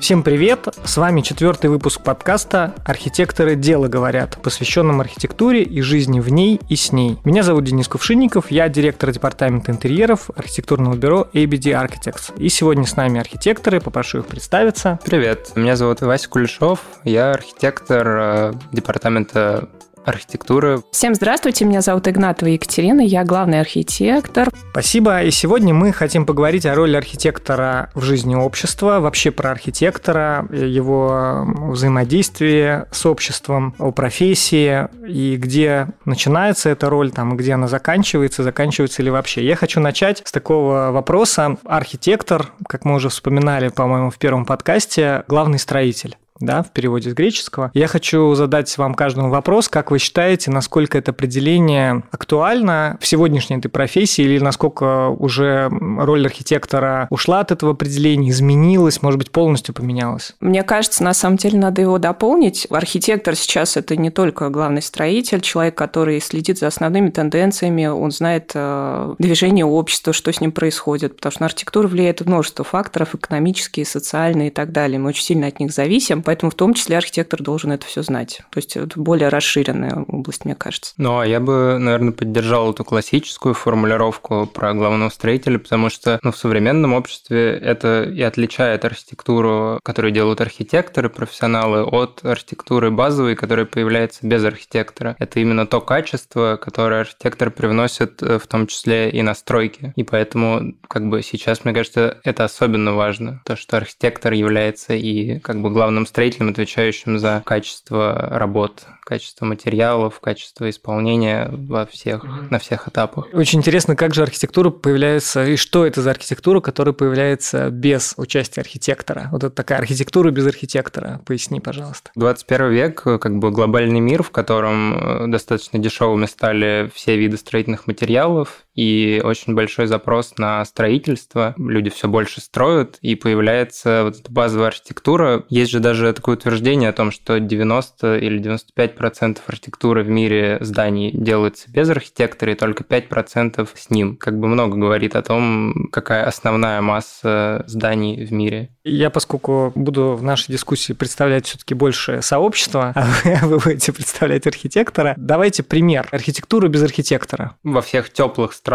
Всем 0.00 0.22
привет! 0.22 0.66
С 0.82 0.96
вами 0.96 1.20
четвертый 1.20 1.68
выпуск 1.68 2.02
подкаста 2.02 2.74
«Архитекторы 2.86 3.54
дело 3.54 3.86
говорят», 3.86 4.38
посвященном 4.42 5.02
архитектуре 5.02 5.62
и 5.62 5.82
жизни 5.82 6.20
в 6.20 6.30
ней 6.30 6.58
и 6.70 6.74
с 6.74 6.90
ней. 6.90 7.18
Меня 7.22 7.42
зовут 7.42 7.64
Денис 7.64 7.86
Кувшинников, 7.86 8.50
я 8.50 8.70
директор 8.70 9.12
департамента 9.12 9.70
интерьеров 9.70 10.30
архитектурного 10.34 10.96
бюро 10.96 11.28
ABD 11.34 11.72
Architects. 11.74 12.34
И 12.38 12.48
сегодня 12.48 12.86
с 12.86 12.96
нами 12.96 13.20
архитекторы, 13.20 13.78
попрошу 13.78 14.20
их 14.20 14.26
представиться. 14.26 14.98
Привет, 15.04 15.52
меня 15.54 15.76
зовут 15.76 16.00
Вася 16.00 16.30
Кулешов, 16.30 16.80
я 17.04 17.32
архитектор 17.32 18.08
э, 18.08 18.52
департамента 18.72 19.68
архитектуры. 20.04 20.82
Всем 20.92 21.14
здравствуйте, 21.14 21.64
меня 21.64 21.80
зовут 21.80 22.08
Игнатова 22.08 22.48
Екатерина, 22.48 23.00
я 23.00 23.24
главный 23.24 23.60
архитектор. 23.60 24.48
Спасибо, 24.70 25.22
и 25.22 25.30
сегодня 25.30 25.74
мы 25.74 25.92
хотим 25.92 26.26
поговорить 26.26 26.66
о 26.66 26.74
роли 26.74 26.96
архитектора 26.96 27.90
в 27.94 28.02
жизни 28.02 28.34
общества, 28.34 29.00
вообще 29.00 29.30
про 29.30 29.50
архитектора, 29.50 30.46
его 30.50 31.46
взаимодействие 31.70 32.86
с 32.90 33.06
обществом, 33.06 33.74
о 33.78 33.92
профессии 33.92 34.88
и 35.06 35.36
где 35.36 35.88
начинается 36.04 36.70
эта 36.70 36.88
роль, 36.88 37.10
там, 37.10 37.36
где 37.36 37.54
она 37.54 37.68
заканчивается, 37.68 38.42
заканчивается 38.42 39.02
ли 39.02 39.10
вообще. 39.10 39.44
Я 39.44 39.56
хочу 39.56 39.80
начать 39.80 40.22
с 40.24 40.32
такого 40.32 40.90
вопроса. 40.90 41.56
Архитектор, 41.64 42.46
как 42.68 42.84
мы 42.84 42.94
уже 42.94 43.08
вспоминали, 43.08 43.68
по-моему, 43.68 44.10
в 44.10 44.18
первом 44.18 44.44
подкасте, 44.44 45.24
главный 45.28 45.58
строитель 45.58 46.16
да, 46.40 46.62
в 46.62 46.70
переводе 46.70 47.10
с 47.10 47.14
греческого. 47.14 47.70
Я 47.74 47.86
хочу 47.86 48.34
задать 48.34 48.76
вам 48.78 48.94
каждому 48.94 49.30
вопрос, 49.30 49.68
как 49.68 49.90
вы 49.90 49.98
считаете, 49.98 50.50
насколько 50.50 50.98
это 50.98 51.10
определение 51.10 52.02
актуально 52.10 52.96
в 53.00 53.06
сегодняшней 53.06 53.56
этой 53.56 53.68
профессии 53.68 54.22
или 54.22 54.38
насколько 54.38 55.08
уже 55.08 55.68
роль 55.70 56.24
архитектора 56.26 57.06
ушла 57.10 57.40
от 57.40 57.52
этого 57.52 57.72
определения, 57.72 58.30
изменилась, 58.30 59.02
может 59.02 59.18
быть, 59.18 59.30
полностью 59.30 59.74
поменялась? 59.74 60.34
Мне 60.40 60.62
кажется, 60.62 61.04
на 61.04 61.14
самом 61.14 61.36
деле 61.36 61.58
надо 61.58 61.82
его 61.82 61.98
дополнить. 61.98 62.66
Архитектор 62.70 63.36
сейчас 63.36 63.76
это 63.76 63.96
не 63.96 64.10
только 64.10 64.48
главный 64.48 64.82
строитель, 64.82 65.40
человек, 65.40 65.74
который 65.74 66.20
следит 66.20 66.58
за 66.58 66.68
основными 66.68 67.10
тенденциями, 67.10 67.86
он 67.86 68.10
знает 68.10 68.52
э, 68.54 69.14
движение 69.18 69.64
общества, 69.64 70.12
что 70.12 70.32
с 70.32 70.40
ним 70.40 70.52
происходит, 70.52 71.16
потому 71.16 71.32
что 71.32 71.42
на 71.42 71.46
архитектуру 71.46 71.88
влияет 71.88 72.20
множество 72.20 72.64
факторов, 72.64 73.14
экономические, 73.14 73.84
социальные 73.84 74.48
и 74.48 74.50
так 74.50 74.72
далее. 74.72 74.98
Мы 74.98 75.10
очень 75.10 75.24
сильно 75.24 75.46
от 75.46 75.60
них 75.60 75.72
зависим, 75.72 76.22
Поэтому 76.30 76.52
в 76.52 76.54
том 76.54 76.74
числе 76.74 76.96
архитектор 76.96 77.42
должен 77.42 77.72
это 77.72 77.84
все 77.86 78.04
знать. 78.04 78.42
То 78.50 78.58
есть 78.58 78.76
это 78.76 79.00
более 79.00 79.30
расширенная 79.30 80.04
область, 80.06 80.44
мне 80.44 80.54
кажется. 80.54 80.92
Ну, 80.96 81.18
а 81.18 81.26
я 81.26 81.40
бы, 81.40 81.76
наверное, 81.80 82.12
поддержал 82.12 82.72
эту 82.72 82.84
классическую 82.84 83.52
формулировку 83.52 84.46
про 84.46 84.72
главного 84.72 85.08
строителя, 85.08 85.58
потому 85.58 85.90
что 85.90 86.20
ну, 86.22 86.30
в 86.30 86.36
современном 86.36 86.92
обществе 86.92 87.58
это 87.60 88.04
и 88.04 88.22
отличает 88.22 88.84
архитектуру, 88.84 89.80
которую 89.82 90.12
делают 90.12 90.40
архитекторы, 90.40 91.10
профессионалы, 91.10 91.82
от 91.82 92.24
архитектуры 92.24 92.92
базовой, 92.92 93.34
которая 93.34 93.66
появляется 93.66 94.24
без 94.24 94.44
архитектора. 94.44 95.16
Это 95.18 95.40
именно 95.40 95.66
то 95.66 95.80
качество, 95.80 96.56
которое 96.62 97.00
архитектор 97.00 97.50
привносит 97.50 98.22
э, 98.22 98.38
в 98.38 98.46
том 98.46 98.68
числе 98.68 99.10
и 99.10 99.20
на 99.22 99.34
стройки. 99.34 99.92
И 99.96 100.04
поэтому, 100.04 100.76
как 100.86 101.08
бы 101.08 101.24
сейчас, 101.24 101.64
мне 101.64 101.74
кажется, 101.74 102.18
это 102.22 102.44
особенно 102.44 102.94
важно, 102.94 103.42
то, 103.44 103.56
что 103.56 103.78
архитектор 103.78 104.32
является 104.32 104.94
и 104.94 105.40
как 105.40 105.60
бы 105.60 105.70
главным 105.70 106.06
строителем 106.06 106.19
строителем, 106.20 106.50
отвечающим 106.50 107.18
за 107.18 107.42
качество 107.46 108.28
работ, 108.30 108.84
качество 109.04 109.46
материалов, 109.46 110.20
качество 110.20 110.68
исполнения 110.68 111.48
во 111.50 111.86
всех, 111.86 112.24
на 112.50 112.58
всех 112.58 112.88
этапах. 112.88 113.28
Очень 113.32 113.60
интересно, 113.60 113.96
как 113.96 114.12
же 114.12 114.22
архитектура 114.22 114.68
появляется, 114.68 115.46
и 115.46 115.56
что 115.56 115.86
это 115.86 116.02
за 116.02 116.10
архитектура, 116.10 116.60
которая 116.60 116.92
появляется 116.92 117.70
без 117.70 118.12
участия 118.18 118.60
архитектора? 118.60 119.30
Вот 119.32 119.44
это 119.44 119.54
такая 119.54 119.78
архитектура 119.78 120.30
без 120.30 120.46
архитектора. 120.46 121.22
Поясни, 121.24 121.58
пожалуйста. 121.58 122.10
21 122.16 122.70
век, 122.70 123.02
как 123.02 123.38
бы 123.38 123.50
глобальный 123.50 124.00
мир, 124.00 124.22
в 124.22 124.30
котором 124.30 125.24
э, 125.24 125.26
достаточно 125.28 125.78
дешевыми 125.78 126.26
стали 126.26 126.90
все 126.94 127.16
виды 127.16 127.38
строительных 127.38 127.86
материалов, 127.86 128.66
и 128.80 129.20
очень 129.22 129.54
большой 129.54 129.86
запрос 129.86 130.38
на 130.38 130.64
строительство. 130.64 131.54
Люди 131.58 131.90
все 131.90 132.08
больше 132.08 132.40
строят, 132.40 132.96
и 133.02 133.14
появляется 133.14 134.04
вот 134.04 134.18
эта 134.18 134.32
базовая 134.32 134.68
архитектура. 134.68 135.44
Есть 135.50 135.70
же 135.70 135.80
даже 135.80 136.14
такое 136.14 136.36
утверждение 136.36 136.88
о 136.88 136.94
том, 136.94 137.10
что 137.10 137.38
90 137.38 138.16
или 138.16 138.38
95 138.38 138.94
процентов 138.94 139.44
архитектуры 139.48 140.02
в 140.02 140.08
мире 140.08 140.56
зданий 140.62 141.10
делается 141.12 141.70
без 141.70 141.90
архитектора, 141.90 142.52
и 142.52 142.54
только 142.54 142.82
5 142.82 143.10
процентов 143.10 143.74
с 143.74 143.90
ним. 143.90 144.16
Как 144.16 144.40
бы 144.40 144.48
много 144.48 144.78
говорит 144.78 145.14
о 145.14 145.20
том, 145.20 145.90
какая 145.92 146.24
основная 146.24 146.80
масса 146.80 147.64
зданий 147.66 148.24
в 148.24 148.32
мире. 148.32 148.70
Я, 148.82 149.10
поскольку 149.10 149.72
буду 149.74 150.14
в 150.14 150.22
нашей 150.22 150.52
дискуссии 150.52 150.94
представлять 150.94 151.44
все-таки 151.44 151.74
больше 151.74 152.22
сообщества, 152.22 152.94
а 152.96 153.46
вы 153.46 153.58
будете 153.58 153.92
представлять 153.92 154.46
архитектора, 154.46 155.12
давайте 155.18 155.62
пример. 155.62 156.08
Архитектуру 156.12 156.70
без 156.70 156.82
архитектора. 156.82 157.56
Во 157.62 157.82
всех 157.82 158.10
теплых 158.10 158.54
странах, 158.54 158.69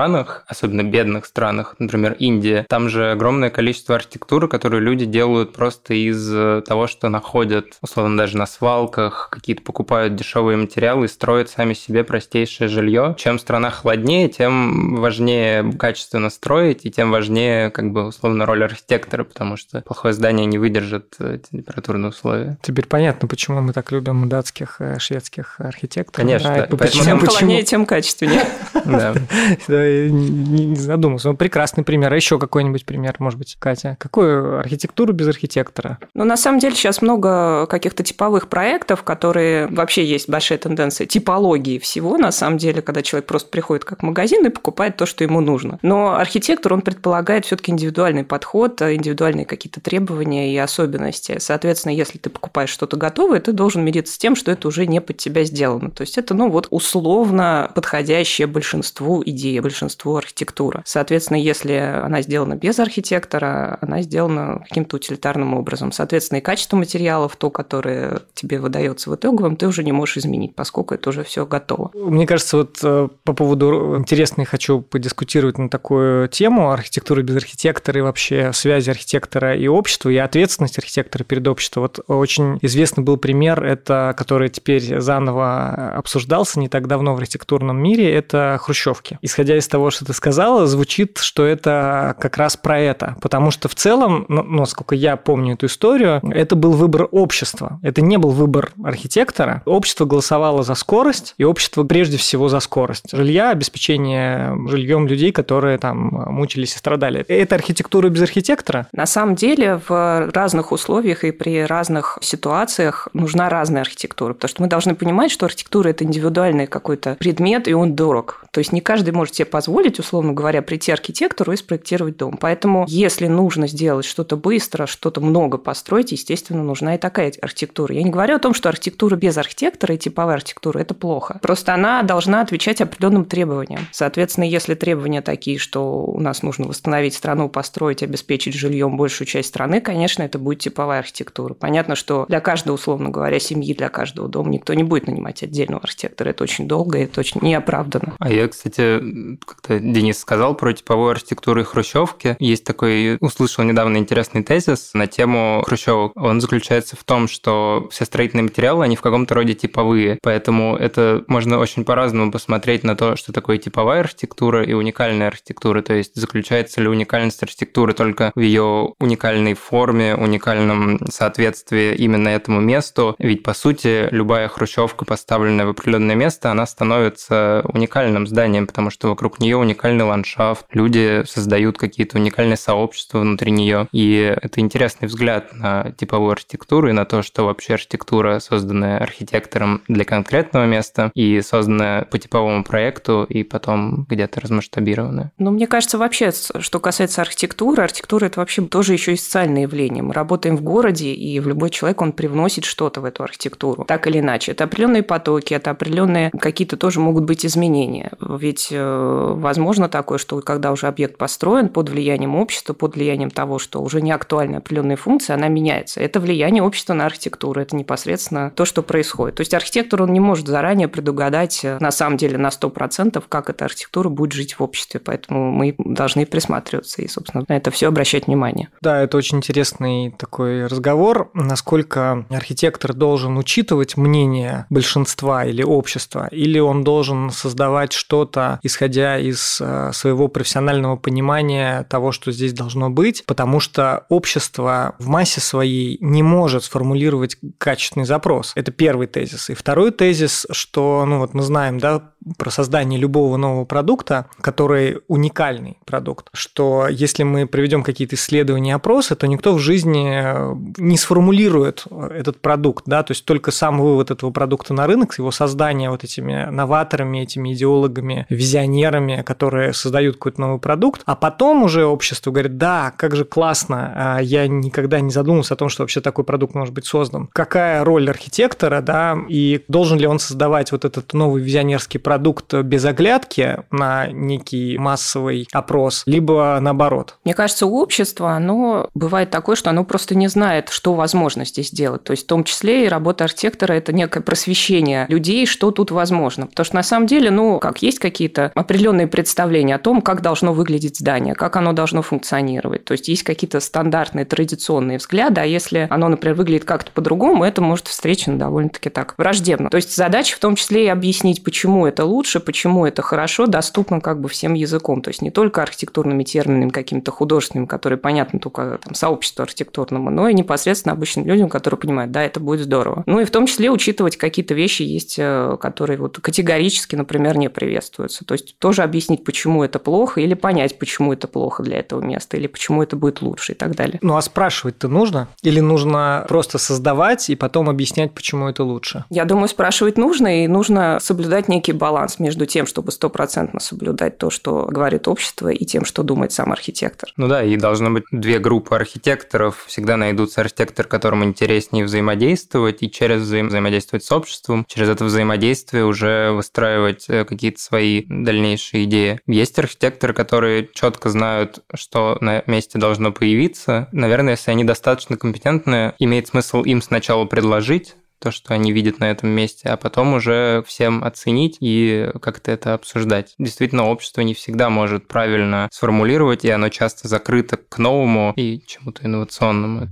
особенно 0.47 0.83
бедных 0.83 1.25
странах, 1.25 1.75
например, 1.79 2.16
Индия, 2.19 2.66
там 2.69 2.89
же 2.89 3.11
огромное 3.11 3.50
количество 3.50 3.95
архитектуры, 3.95 4.47
которую 4.47 4.81
люди 4.81 5.06
делают 5.06 5.53
просто 5.53 5.94
из 5.94 6.63
того, 6.66 6.88
что 6.88 7.09
находят, 7.09 7.78
условно, 7.81 8.17
даже 8.17 8.38
на 8.38 8.45
свалках, 8.45 9.29
какие-то 9.31 9.61
покупают 9.61 10.16
дешевые 10.16 10.57
материалы 10.57 11.05
и 11.05 11.09
строят 11.09 11.50
сами 11.50 11.73
себе 11.73 12.03
простейшее 12.03 12.67
жилье. 12.67 13.16
Чем 13.17 13.39
страна 13.39 13.69
холоднее, 13.69 14.29
тем 14.29 14.95
важнее 14.95 15.72
качественно 15.73 16.29
строить, 16.29 16.85
и 16.85 16.91
тем 16.91 17.11
важнее, 17.11 17.69
как 17.69 17.91
бы, 17.91 18.07
условно, 18.07 18.45
роль 18.45 18.63
архитектора, 18.63 19.23
потому 19.23 19.57
что 19.57 19.81
плохое 19.81 20.13
здание 20.13 20.45
не 20.45 20.57
выдержит 20.57 21.16
температурные 21.17 22.09
условия. 22.09 22.57
Теперь 22.61 22.85
понятно, 22.88 23.28
почему 23.28 23.61
мы 23.61 23.73
так 23.73 23.91
любим 23.91 24.28
датских, 24.29 24.78
э, 24.79 25.00
шведских 25.00 25.59
архитекторов. 25.59 26.16
Конечно. 26.16 26.67
Да, 26.69 26.78
почему, 26.78 27.03
чем 27.03 27.19
холоднее, 27.19 27.63
тем 27.63 27.85
качественнее. 27.85 28.44
Да. 29.75 30.09
Не 30.09 30.75
задумался. 30.75 31.30
Ну, 31.30 31.36
прекрасный 31.36 31.84
пример. 31.84 32.12
А 32.13 32.16
еще 32.16 32.40
какой-нибудь 32.40 32.86
пример, 32.86 33.16
может 33.19 33.38
быть, 33.40 33.56
Катя? 33.59 33.97
Какую 34.00 34.59
архитектуру 34.59 35.13
без 35.13 35.28
архитектора? 35.28 36.00
Ну, 36.13 36.24
на 36.24 36.38
самом 36.38 36.59
деле, 36.59 36.75
сейчас 36.75 37.02
много 37.02 37.68
каких-то 37.68 38.03
типовых 38.03 38.47
проектов, 38.47 39.03
которые 39.03 39.68
вообще 39.68 40.06
есть 40.06 40.30
большая 40.30 40.58
тенденция 40.58 41.08
типологии 41.08 41.80
всего, 41.80 42.18
на 42.18 42.31
самом 42.31 42.58
деле, 42.58 42.81
когда 42.81 43.02
человек 43.02 43.28
просто 43.28 43.50
приходит 43.50 43.85
как 43.85 44.00
в 44.00 44.03
магазин 44.03 44.46
и 44.46 44.50
покупает 44.50 44.97
то, 44.97 45.06
что 45.06 45.24
ему 45.24 45.41
нужно. 45.41 45.80
Но 45.81 46.16
архитектор, 46.16 46.74
он 46.74 46.81
предполагает 46.81 47.46
все-таки 47.46 47.72
индивидуальный 47.72 48.24
подход, 48.24 48.81
индивидуальные 48.81 49.46
какие-то 49.46 49.81
требования 49.81 50.53
и 50.53 50.58
особенности. 50.58 51.38
Соответственно, 51.40 51.94
если 51.94 52.18
ты 52.18 52.30
покупаешь 52.30 52.69
что-то 52.69 52.97
готовое, 52.97 53.40
ты 53.40 53.52
должен 53.52 53.84
мириться 53.84 54.14
с 54.14 54.18
тем, 54.18 54.35
что 54.35 54.52
это 54.52 54.68
уже 54.68 54.85
не 54.85 55.02
под 55.02 55.18
тебя 55.18 55.44
сделано. 55.44 55.91
То 55.91 56.02
есть 56.02 56.18
это, 56.18 56.34
ну, 56.34 56.50
вот 56.50 56.68
условно 56.69 57.72
подходящее 57.75 58.47
большинству 58.47 59.24
идея, 59.25 59.62
большинству 59.66 60.16
архитектура. 60.16 60.84
Соответственно, 60.86 61.38
если 61.38 61.74
она 61.74 62.22
сделана 62.22 62.56
без 62.56 62.78
архитектора, 62.80 63.80
она 63.81 64.03
сделана 64.03 64.64
каким-то 64.68 64.98
утилитарным 64.98 65.56
образом. 65.56 65.92
Соответственно, 65.92 66.38
и 66.38 66.42
качество 66.42 66.78
материалов, 66.78 67.36
то, 67.36 67.50
которое 67.50 68.22
тебе 68.36 68.59
выдается 68.59 69.09
в 69.09 69.16
итоговом, 69.16 69.56
ты 69.56 69.68
уже 69.68 69.84
не 69.84 69.92
можешь 69.92 70.18
изменить, 70.18 70.53
поскольку 70.53 70.94
это 70.94 71.09
уже 71.09 71.24
все 71.24 71.48
готово. 71.48 71.90
Мне 71.96 72.28
кажется, 72.28 72.58
вот 72.58 72.78
э, 72.84 73.08
по 73.24 73.34
поводу 73.34 73.98
интересной 73.98 74.46
хочу 74.46 74.81
подискутировать 74.81 75.58
на 75.58 75.68
такую 75.68 76.28
тему 76.28 76.72
архитектуры 76.72 77.24
без 77.24 77.36
архитектора 77.38 78.00
и 78.00 78.03
вообще 78.03 78.53
связи 78.53 78.92
архитектора 78.92 79.56
и 79.56 79.68
общества, 79.68 80.09
и 80.09 80.18
ответственность 80.18 80.78
архитектора 80.78 81.24
перед 81.24 81.47
обществом. 81.47 81.84
Вот 81.84 82.00
очень 82.08 82.59
известный 82.62 83.03
был 83.03 83.18
пример, 83.18 83.64
это 83.64 84.14
который 84.16 84.50
теперь 84.50 85.00
заново 85.02 85.96
обсуждался 85.96 86.59
не 86.59 86.70
так 86.70 86.88
давно 86.88 87.16
в 87.16 87.18
архитектурном 87.18 87.82
мире, 87.82 88.14
это 88.14 88.59
хрущевки. 88.62 89.18
Исходя 89.22 89.54
из 89.57 89.67
того, 89.67 89.91
что 89.91 90.05
ты 90.05 90.13
сказала, 90.13 90.67
звучит, 90.67 91.17
что 91.19 91.46
это 91.46 92.16
как 92.19 92.37
раз 92.37 92.57
про 92.57 92.79
это, 92.79 93.16
потому 93.22 93.52
что 93.52 93.67
в 93.67 93.75
целом, 93.75 94.25
ну, 94.28 94.43
насколько 94.43 94.96
я 94.96 95.16
помню 95.17 95.53
эту 95.53 95.67
историю, 95.67 96.22
это 96.31 96.55
был 96.55 96.72
выбор 96.72 97.07
общества, 97.11 97.79
это 97.81 98.02
не 98.02 98.17
был 98.17 98.31
выбор 98.31 98.72
архитектора. 98.84 99.61
Общество 99.66 100.05
голосовало 100.05 100.63
за 100.63 100.75
скорость, 100.75 101.34
и 101.37 101.43
общество 101.43 101.84
прежде 101.84 102.17
всего 102.17 102.49
за 102.49 102.59
скорость. 102.59 103.11
Жилья, 103.11 103.52
обеспечение 103.52 104.55
жильем 104.67 105.07
людей, 105.07 105.31
которые 105.31 105.78
там 105.78 105.97
мучились 106.29 106.75
и 106.75 106.78
страдали. 106.78 107.25
Это 107.28 107.55
архитектура 107.55 108.09
без 108.09 108.22
архитектора? 108.22 108.87
На 108.91 109.05
самом 109.05 109.35
деле 109.35 109.79
в 109.87 110.29
разных 110.34 110.72
условиях 110.72 111.23
и 111.23 111.31
при 111.31 111.66
разных 111.66 112.17
ситуациях 112.22 113.08
нужна 113.13 113.49
разная 113.49 113.81
архитектура, 113.81 114.34
потому 114.34 114.49
что 114.49 114.61
мы 114.61 114.67
должны 114.67 114.96
понимать, 114.96 115.31
что 115.31 115.46
архитектура– 115.46 115.90
это 115.90 116.03
индивидуальный 116.03 116.67
какой-то 116.67 117.16
предмет, 117.16 117.67
и 117.67 117.73
он 117.73 117.96
дорог. 117.96 118.43
То 118.51 118.59
есть 118.59 118.72
не 118.72 118.81
каждый 118.81 119.11
может 119.11 119.35
себе 119.35 119.45
позволить, 119.46 120.00
условно 120.00 120.34
говоря, 120.34 120.62
прийти 120.62 120.92
архитектору 120.92 121.52
и 121.53 121.58
спроектировать 121.58 122.18
дом. 122.18 122.38
Поэтому 122.40 122.86
если 122.88 123.28
нужно 123.28 123.68
сделать 123.68 124.06
что-то 124.06 124.36
быстро, 124.36 124.86
что-то 124.86 125.22
много 125.22 125.58
построить, 125.58 126.12
естественно, 126.12 126.64
нужна 126.64 126.96
и 126.96 126.97
такая 126.97 127.34
архитектура. 127.42 127.96
Я 127.96 128.03
не 128.03 128.09
говорю 128.09 128.36
о 128.36 128.40
том, 128.40 128.53
что 128.53 128.70
архитектура 128.70 129.16
без 129.16 129.38
архитектора 129.38 129.96
и 129.96 129.97
типовая 129.97 130.36
архитектура– 130.36 130.80
это 130.82 130.94
плохо. 130.94 131.40
Просто 131.42 131.74
она 131.74 132.03
должна 132.03 132.42
отвечать 132.42 132.82
определенным 132.82 133.26
требованиям. 133.26 133.88
Соответственно, 133.92 134.46
если 134.46 134.76
требования 134.76 135.22
такие, 135.22 135.58
что 135.58 136.03
у 136.03 136.20
нас 136.20 136.44
нужно 136.44 136.68
восстановить 136.68 137.14
страну, 137.14 137.50
построить, 137.50 138.03
обеспечить 138.03 138.53
жильем 138.53 138.97
большую 138.97 139.28
часть 139.28 139.50
страны, 139.50 139.82
конечно, 139.82 140.24
это 140.24 140.40
будет 140.40 140.59
типовая 140.59 141.00
архитектура. 141.00 141.53
Понятно, 141.53 141.96
что 141.96 142.26
для 142.28 142.40
каждого, 142.40 142.76
условно 142.76 143.09
говоря, 143.09 143.40
семьи, 143.40 143.74
для 143.74 143.90
каждого 143.90 144.28
дома 144.28 144.50
никто 144.50 144.74
не 144.74 144.84
будет 144.84 145.08
нанимать 145.08 145.44
отдельного 145.44 145.84
архитектора. 145.84 146.30
Это 146.30 146.44
очень 146.44 146.68
долго, 146.68 147.00
это 147.00 147.20
очень 147.20 147.42
неоправданно. 147.42 148.16
А 148.20 148.32
я, 148.32 148.47
кстати, 148.47 149.34
как-то 149.46 149.79
Денис 149.79 150.20
сказал 150.20 150.55
про 150.55 150.73
типовую 150.73 151.11
архитектуру 151.11 151.61
и 151.61 151.64
хрущевки. 151.64 152.35
Есть 152.40 152.64
такой, 152.64 153.17
услышал 153.20 153.64
недавно 153.64 153.97
интересный 153.97 154.43
тезис 154.43 154.91
на 154.93 155.08
тему 155.08 155.64
хрущевок. 155.66 156.14
Он 156.16 156.41
заключается 156.41 156.96
в 156.96 157.03
том, 157.03 157.28
что 157.28 157.87
все 157.91 158.05
строительные 158.05 158.43
материалы, 158.43 158.85
они 158.85 158.96
в 158.96 159.02
каком-то 159.02 159.34
роде 159.35 159.53
типовые, 159.53 160.20
поэтому 160.22 160.76
это 160.76 161.23
можно 161.28 161.59
очень 161.59 161.85
по-разному 161.85 162.32
посмотреть 162.32 162.84
на 162.84 162.96
то, 162.96 163.16
что 163.16 163.34
такое 163.34 163.58
типовая 163.58 164.02
архитектура 164.02 164.64
и 164.64 164.73
уникальная 164.73 165.28
архитектура. 165.28 165.82
То 165.82 165.93
есть 165.93 166.16
заключается 166.16 166.82
ли 166.82 166.87
уникальность 166.87 167.41
архитектуры 167.43 167.93
только 167.93 168.32
в 168.35 168.40
ее 168.40 168.93
уникальной 168.99 169.53
форме, 169.53 170.16
уникальном 170.16 170.99
соответствии 171.09 171.96
именно 171.96 172.29
этому 172.29 172.59
месту. 172.61 173.16
Ведь, 173.20 173.43
по 173.43 173.53
сути, 173.53 174.08
любая 174.11 174.47
хрущевка, 174.47 175.05
поставленная 175.05 175.66
в 175.66 175.70
определенное 175.70 176.16
место, 176.16 176.52
она 176.52 176.66
становится 176.66 177.64
уникальным 177.73 178.28
зданием, 178.28 178.67
потому 178.67 178.90
что 178.90 179.09
вокруг 179.09 179.24
нее 179.39 179.57
уникальный 179.57 180.05
ландшафт, 180.05 180.66
люди 180.72 181.23
создают 181.25 181.77
какие-то 181.77 182.17
уникальные 182.17 182.57
сообщества 182.57 183.19
внутри 183.19 183.51
нее. 183.51 183.87
И 183.91 184.35
это 184.41 184.59
интересный 184.59 185.07
взгляд 185.07 185.53
на 185.53 185.91
типовую 185.91 186.31
архитектуру 186.31 186.89
и 186.89 186.93
на 186.93 187.05
то, 187.05 187.22
что 187.22 187.43
вообще 187.43 187.73
архитектура, 187.73 188.39
созданная 188.39 188.97
архитектором 188.97 189.81
для 189.87 190.05
конкретного 190.05 190.66
места 190.66 191.11
и 191.13 191.41
созданная 191.41 192.03
по 192.05 192.17
типовому 192.17 192.63
проекту, 192.63 193.25
и 193.27 193.43
потом 193.43 194.05
где-то 194.09 194.41
размасштабированная. 194.41 195.31
Ну, 195.37 195.51
мне 195.51 195.67
кажется, 195.67 195.97
вообще, 195.97 196.31
что 196.31 196.79
касается 196.79 197.22
архитектуры, 197.22 197.83
архитектура– 197.83 198.25
это 198.27 198.39
вообще 198.39 198.61
тоже 198.63 198.93
еще 198.93 199.13
и 199.13 199.17
социальное 199.17 199.63
явление. 199.63 200.03
Мы 200.03 200.13
работаем 200.13 200.57
в 200.57 200.61
городе, 200.61 201.13
и 201.13 201.39
в 201.39 201.47
любой 201.47 201.69
человек, 201.69 202.01
он 202.01 202.11
привносит 202.11 202.66
что-то 202.66 203.01
в 203.01 203.05
эту 203.05 203.23
архитектуру, 203.23 203.85
так 203.85 204.07
или 204.07 204.19
иначе. 204.19 204.51
Это 204.51 204.66
определенные 204.66 205.03
потоки, 205.03 205.53
это 205.53 205.72
определенные 205.72 206.31
какие-то 206.31 206.77
тоже 206.77 206.99
могут 206.99 207.23
быть 207.23 207.45
изменения. 207.45 208.11
Ведь 208.19 208.69
э, 208.72 209.15
возможно 209.35 209.90
такое, 209.90 210.17
что 210.17 210.40
когда 210.41 210.72
уже 210.72 210.88
объект 210.88 211.17
построен 211.17 211.70
под 211.70 211.90
влиянием 211.90 212.35
общества, 212.35 212.73
под 212.73 212.96
влиянием 212.96 213.29
того, 213.29 213.59
что 213.59 213.82
уже 213.82 214.02
не 214.02 214.12
актуальна 214.12 214.58
определенная 214.58 214.96
функция, 214.96 215.35
она 215.35 215.47
меняется. 215.47 216.00
Это 216.00 216.20
влияние 216.20 216.64
общества 216.64 216.94
на 216.94 217.06
архитектуру, 217.06 217.62
это 217.62 217.76
непосредственно 217.76 218.52
то, 218.52 218.66
что 218.66 218.84
происходит. 218.84 219.35
То 219.35 219.41
есть 219.41 219.53
архитектор, 219.53 220.03
он 220.03 220.14
не 220.14 220.20
может 220.20 220.47
заранее 220.47 220.88
предугадать 220.88 221.62
э, 221.64 221.78
на 221.79 221.91
самом 221.91 222.17
деле 222.17 222.38
на 222.38 222.50
100%, 222.50 223.23
как 223.28 223.50
эта 223.50 223.66
архитектура 223.66 224.09
будет 224.09 224.34
жить 224.34 224.53
в 224.53 224.62
обществе. 224.62 225.00
Поэтому 225.00 225.52
мы 225.52 225.76
должны 225.78 226.26
присматриваться 226.26 227.02
и, 227.02 227.08
собственно, 227.08 227.46
на 227.47 227.58
это 227.58 227.72
все 227.72 227.88
обращать 227.88 228.28
внимание. 228.28 228.70
Да, 228.82 229.02
это 229.02 229.18
очень 229.18 229.38
интересный 229.38 230.11
такой 230.18 230.68
разговор, 230.68 231.29
насколько 231.34 232.26
архитектор 232.29 232.94
должен 232.94 233.38
учитывать 233.38 233.97
мнение 233.97 234.66
большинства 234.70 235.46
или 235.46 235.64
общества, 235.64 236.28
или 236.32 236.59
он 236.59 236.84
должен 236.84 237.29
создавать 237.29 237.94
что-то, 237.94 238.59
исходя 238.64 239.04
из 239.19 239.59
э, 239.61 239.91
своего 239.93 240.28
профессионального 240.28 240.96
понимания 240.96 241.84
того, 241.84 242.11
что 242.11 242.31
здесь 242.31 242.53
должно 242.53 242.90
быть, 242.90 243.23
потому 243.25 243.59
что 243.59 244.05
общество 244.09 244.96
в 244.99 245.07
массе 245.07 245.41
своей 245.41 245.97
не 246.02 246.23
может 246.23 246.63
сформулировать 246.63 247.37
качественный 247.57 248.05
запрос. 248.05 248.52
Это 248.55 248.72
первый 248.72 249.07
тезис. 249.07 249.49
И 249.49 249.53
второй 249.53 249.91
тезис, 249.91 250.46
что, 250.52 251.05
ну 251.05 251.19
вот 251.19 251.34
мы 251.34 251.43
знаем, 251.43 251.79
да, 251.79 252.11
про 252.37 252.49
создание 252.49 252.99
любого 252.99 253.37
нового 253.37 253.66
продукта, 253.66 254.27
который 254.41 254.99
уникальный 255.07 255.77
продукт, 255.85 256.29
что 256.33 256.88
если 256.88 257.24
мы 257.24 257.45
проведем 257.48 257.83
какие-то 257.83 258.15
исследования, 258.15 258.75
опросы, 258.75 259.15
то 259.15 259.27
никто 259.27 259.53
в 259.53 259.60
жизни 259.60 260.22
э, 260.24 260.55
не 260.77 260.98
сформулирует 260.98 261.86
этот 262.12 262.41
продукт, 262.41 262.86
да, 262.88 263.03
то 263.03 263.12
есть 263.12 263.25
только 263.25 263.51
сам 263.51 263.79
вывод 263.79 264.12
этого 264.12 264.31
продукта 264.31 264.74
на 264.74 264.88
рынок, 264.88 265.17
его 265.17 265.31
создание 265.31 265.89
вот 265.89 266.03
этими 266.03 266.48
новаторами, 266.50 267.19
этими 267.19 267.53
идеологами, 267.53 268.25
визионерами, 268.29 269.22
которые 269.24 269.74
создают 269.74 270.15
какой-то 270.15 270.41
новый 270.41 270.60
продукт, 270.60 271.01
а 271.05 271.15
потом 271.15 271.63
уже 271.63 271.86
общество 271.86 272.31
говорит, 272.31 272.57
да, 272.57 272.93
как 272.98 273.15
же 273.15 273.25
классно, 273.25 273.93
а 273.95 274.19
я 274.19 274.48
никогда 274.48 275.00
не 275.00 275.12
задумывался 275.12 275.53
о 275.53 275.57
том, 275.57 275.69
что 275.69 275.83
вообще 275.83 276.01
такой 276.01 276.24
продукт 276.24 276.55
может 276.55 276.74
быть 276.74 276.86
создан. 276.86 277.29
Какая 277.33 277.83
роль 277.83 278.10
архитектора, 278.10 278.81
да, 278.81 279.17
и 279.27 279.63
должен 279.67 279.98
ли 279.98 280.07
он 280.07 280.19
создавать 280.19 280.72
вот 280.72 280.86
этот 280.86 281.13
новый 281.13 281.41
визионерский 281.41 282.00
продукт, 282.00 282.14
продукт 282.15 282.53
без 282.53 282.86
оглядки 282.86 283.58
на 283.72 284.08
некий 284.08 284.77
массовый 284.77 285.50
опрос, 285.51 286.03
либо 286.06 286.58
наоборот? 286.62 287.17
Мне 287.25 287.34
кажется, 287.34 287.65
у 287.65 287.77
общества 287.77 288.32
оно 288.32 288.89
бывает 288.94 289.32
такое, 289.32 289.58
что 289.58 289.70
оно 289.70 289.84
просто 289.84 290.15
не 290.15 290.29
знает, 290.29 290.70
что 290.70 290.94
возможно 290.94 291.44
здесь 291.44 291.72
делать. 291.72 292.06
То 292.06 292.12
есть 292.12 292.24
в 292.24 292.27
том 292.27 292.46
числе 292.46 292.86
и 292.86 292.88
работа 292.88 293.25
архитектора– 293.25 293.74
это 293.75 293.91
некое 293.91 294.22
просвещение 294.22 295.08
людей, 295.10 295.46
что 295.46 295.72
тут 295.72 295.91
возможно. 295.91 296.48
Потому 296.48 296.65
что 296.65 296.75
на 296.75 296.84
самом 296.84 297.06
деле, 297.06 297.32
ну, 297.32 297.60
как 297.60 297.82
есть 297.82 298.00
какие-то 298.00 298.53
определенные 298.56 299.08
представления 299.08 299.75
о 299.75 299.79
том, 299.79 300.01
как 300.01 300.22
должно 300.22 300.53
выглядеть 300.53 301.00
здание, 301.00 301.36
как 301.36 301.58
оно 301.58 301.74
должно 301.74 302.01
функционировать. 302.01 302.86
То 302.86 302.94
есть 302.94 303.10
есть 303.10 303.24
какие-то 303.24 303.60
стандартные 303.60 304.24
традиционные 304.24 305.00
взгляды, 305.00 305.41
а 305.41 305.46
если 305.46 305.88
оно, 305.89 306.08
например, 306.08 306.38
выглядит 306.38 306.63
как-то 306.63 306.91
по-другому, 306.91 307.44
это 307.44 307.62
может 307.62 307.89
встречено 307.89 308.39
довольно-таки 308.39 308.89
так 308.89 309.15
враждебно. 309.18 309.70
То 309.70 309.75
есть 309.75 309.94
задача 309.94 310.38
в 310.38 310.39
том 310.39 310.56
числе 310.56 310.86
и 310.86 310.88
объяснить, 310.88 311.44
почему 311.44 311.86
это 311.86 312.04
лучше, 312.05 312.39
почему 312.39 312.86
это 312.86 313.01
хорошо, 313.01 313.48
доступно 313.48 314.01
как 314.01 314.22
бы 314.22 314.29
всем 314.29 314.53
языком. 314.53 315.01
То 315.01 315.10
есть 315.10 315.22
не 315.22 315.31
только 315.31 315.62
архитектурными 315.62 316.24
терминами, 316.24 316.69
какими-то 316.69 317.12
художественными, 317.12 317.67
которые 317.67 317.98
понятны 317.98 318.39
только 318.39 318.79
там, 318.84 318.93
сообществу 318.93 319.43
архитектурному, 319.43 320.10
но 320.10 320.29
и 320.29 320.34
непосредственно 320.34 320.93
обычным 320.93 321.25
людям, 321.25 321.50
которые 321.50 321.79
понимают, 321.79 322.12
да, 322.12 322.24
это 322.24 322.39
будет 322.39 322.62
здорово. 322.62 323.03
Ну 323.05 323.19
и 323.19 323.25
в 323.25 323.31
том 323.31 323.48
числе 323.48 323.69
учитывать 323.69 324.17
какие-то 324.17 324.53
вещи 324.53 324.84
есть, 324.84 325.15
э, 325.17 325.57
которые 325.60 325.98
вот 325.98 326.19
категорически, 326.19 326.96
например, 326.96 327.38
не 327.38 327.50
приветствуются. 327.50 328.25
То 328.25 328.34
есть 328.34 328.58
тоже 328.60 328.84
объяснить, 328.84 329.24
почему 329.24 329.63
это 329.63 329.79
плохо, 329.79 330.22
или 330.22 330.34
понять, 330.34 330.77
почему 330.79 331.13
это 331.13 331.27
плохо 331.27 331.63
для 331.63 331.79
этого 331.79 332.01
места, 332.01 332.38
или 332.38 332.48
почему 332.48 332.84
это 332.84 332.96
будет 332.96 333.22
лучше 333.22 333.53
и 333.53 333.55
так 333.55 333.75
далее. 333.75 334.00
Ну 334.01 334.15
а 334.15 334.22
спрашивать-то 334.22 334.88
нужно? 334.88 335.27
Или 335.41 335.60
нужно 335.60 336.25
просто 336.27 336.58
создавать 336.58 337.29
и 337.29 337.36
потом 337.36 337.69
объяснять, 337.69 338.13
почему 338.13 338.48
это 338.48 338.63
лучше? 338.63 339.05
Я 339.10 339.25
думаю, 339.25 339.48
спрашивать 339.48 339.98
нужно, 339.98 340.43
и 340.43 340.48
нужно 340.48 341.00
соблюдать 341.01 341.48
некий 341.48 341.74
баланс 341.74 341.95
баланс 341.96 342.20
между 342.20 342.46
тем, 342.46 342.65
чтобы 342.65 342.92
стопроцентно 342.92 343.62
соблюдать 343.62 344.18
то, 344.18 344.30
что 344.30 344.65
говорит 344.65 345.08
общество, 345.08 345.48
и 345.48 345.63
тем, 345.63 345.86
что 345.86 346.03
думает 346.03 346.34
сам 346.34 346.52
архитектор. 346.52 347.10
Ну 347.16 347.30
да, 347.30 347.42
и 347.42 347.56
должно 347.56 347.90
быть 347.90 348.04
две 348.12 348.40
группы 348.40 348.75
архитекторов. 348.75 349.64
Всегда 349.68 349.96
найдутся 349.96 350.42
архитектор, 350.42 350.86
которому 350.88 351.24
интереснее 351.24 351.86
взаимодействовать, 351.86 352.84
и 352.84 352.92
через 352.92 353.22
взаим... 353.22 353.48
взаимодействовать 353.48 354.04
с 354.04 354.12
обществом, 354.12 354.66
через 354.68 354.90
это 354.90 355.06
взаимодействие 355.06 355.86
уже 355.86 356.32
выстраивать 356.32 357.06
э, 357.08 357.24
какие-то 357.24 357.62
свои 357.62 358.04
дальнейшие 358.10 358.84
идеи. 358.84 359.22
Есть 359.25 359.58
архитекторы, 359.58 360.14
которые 360.14 360.68
четко 360.74 361.10
знают, 361.10 361.60
что 361.74 362.18
на 362.20 362.44
месте 362.46 362.78
должно 362.78 363.14
появиться. 363.14 363.88
Наверное, 363.94 364.34
если 364.34 364.52
они 364.52 364.66
достаточно 364.66 365.16
компетентны, 365.16 365.94
имеет 366.00 366.28
смысл 366.28 366.64
им 366.64 366.82
сначала 366.82 367.24
предложить 367.24 367.96
то, 368.25 368.32
что 368.32 368.55
они 368.55 368.72
видят 368.72 368.98
на 368.98 369.12
этом 369.12 369.29
месте, 369.29 369.70
а 369.70 369.77
потом 369.77 370.15
уже 370.15 370.63
всем 370.65 371.03
оценить 371.03 371.58
и 371.60 372.10
как-то 372.24 372.51
это 372.51 372.74
обсуждать. 372.74 373.36
Действительно, 373.38 373.86
общество 373.86 374.22
не 374.22 374.34
всегда 374.34 374.72
может 374.72 375.08
правильно 375.08 375.70
сформулировать, 375.72 376.44
и 376.44 376.50
оно 376.50 376.70
часто 376.70 377.08
закрыто 377.08 377.58
к 377.58 377.77
новому 377.77 378.34
и 378.36 378.63
чему-то 378.65 379.05
инновационному. 379.05 379.89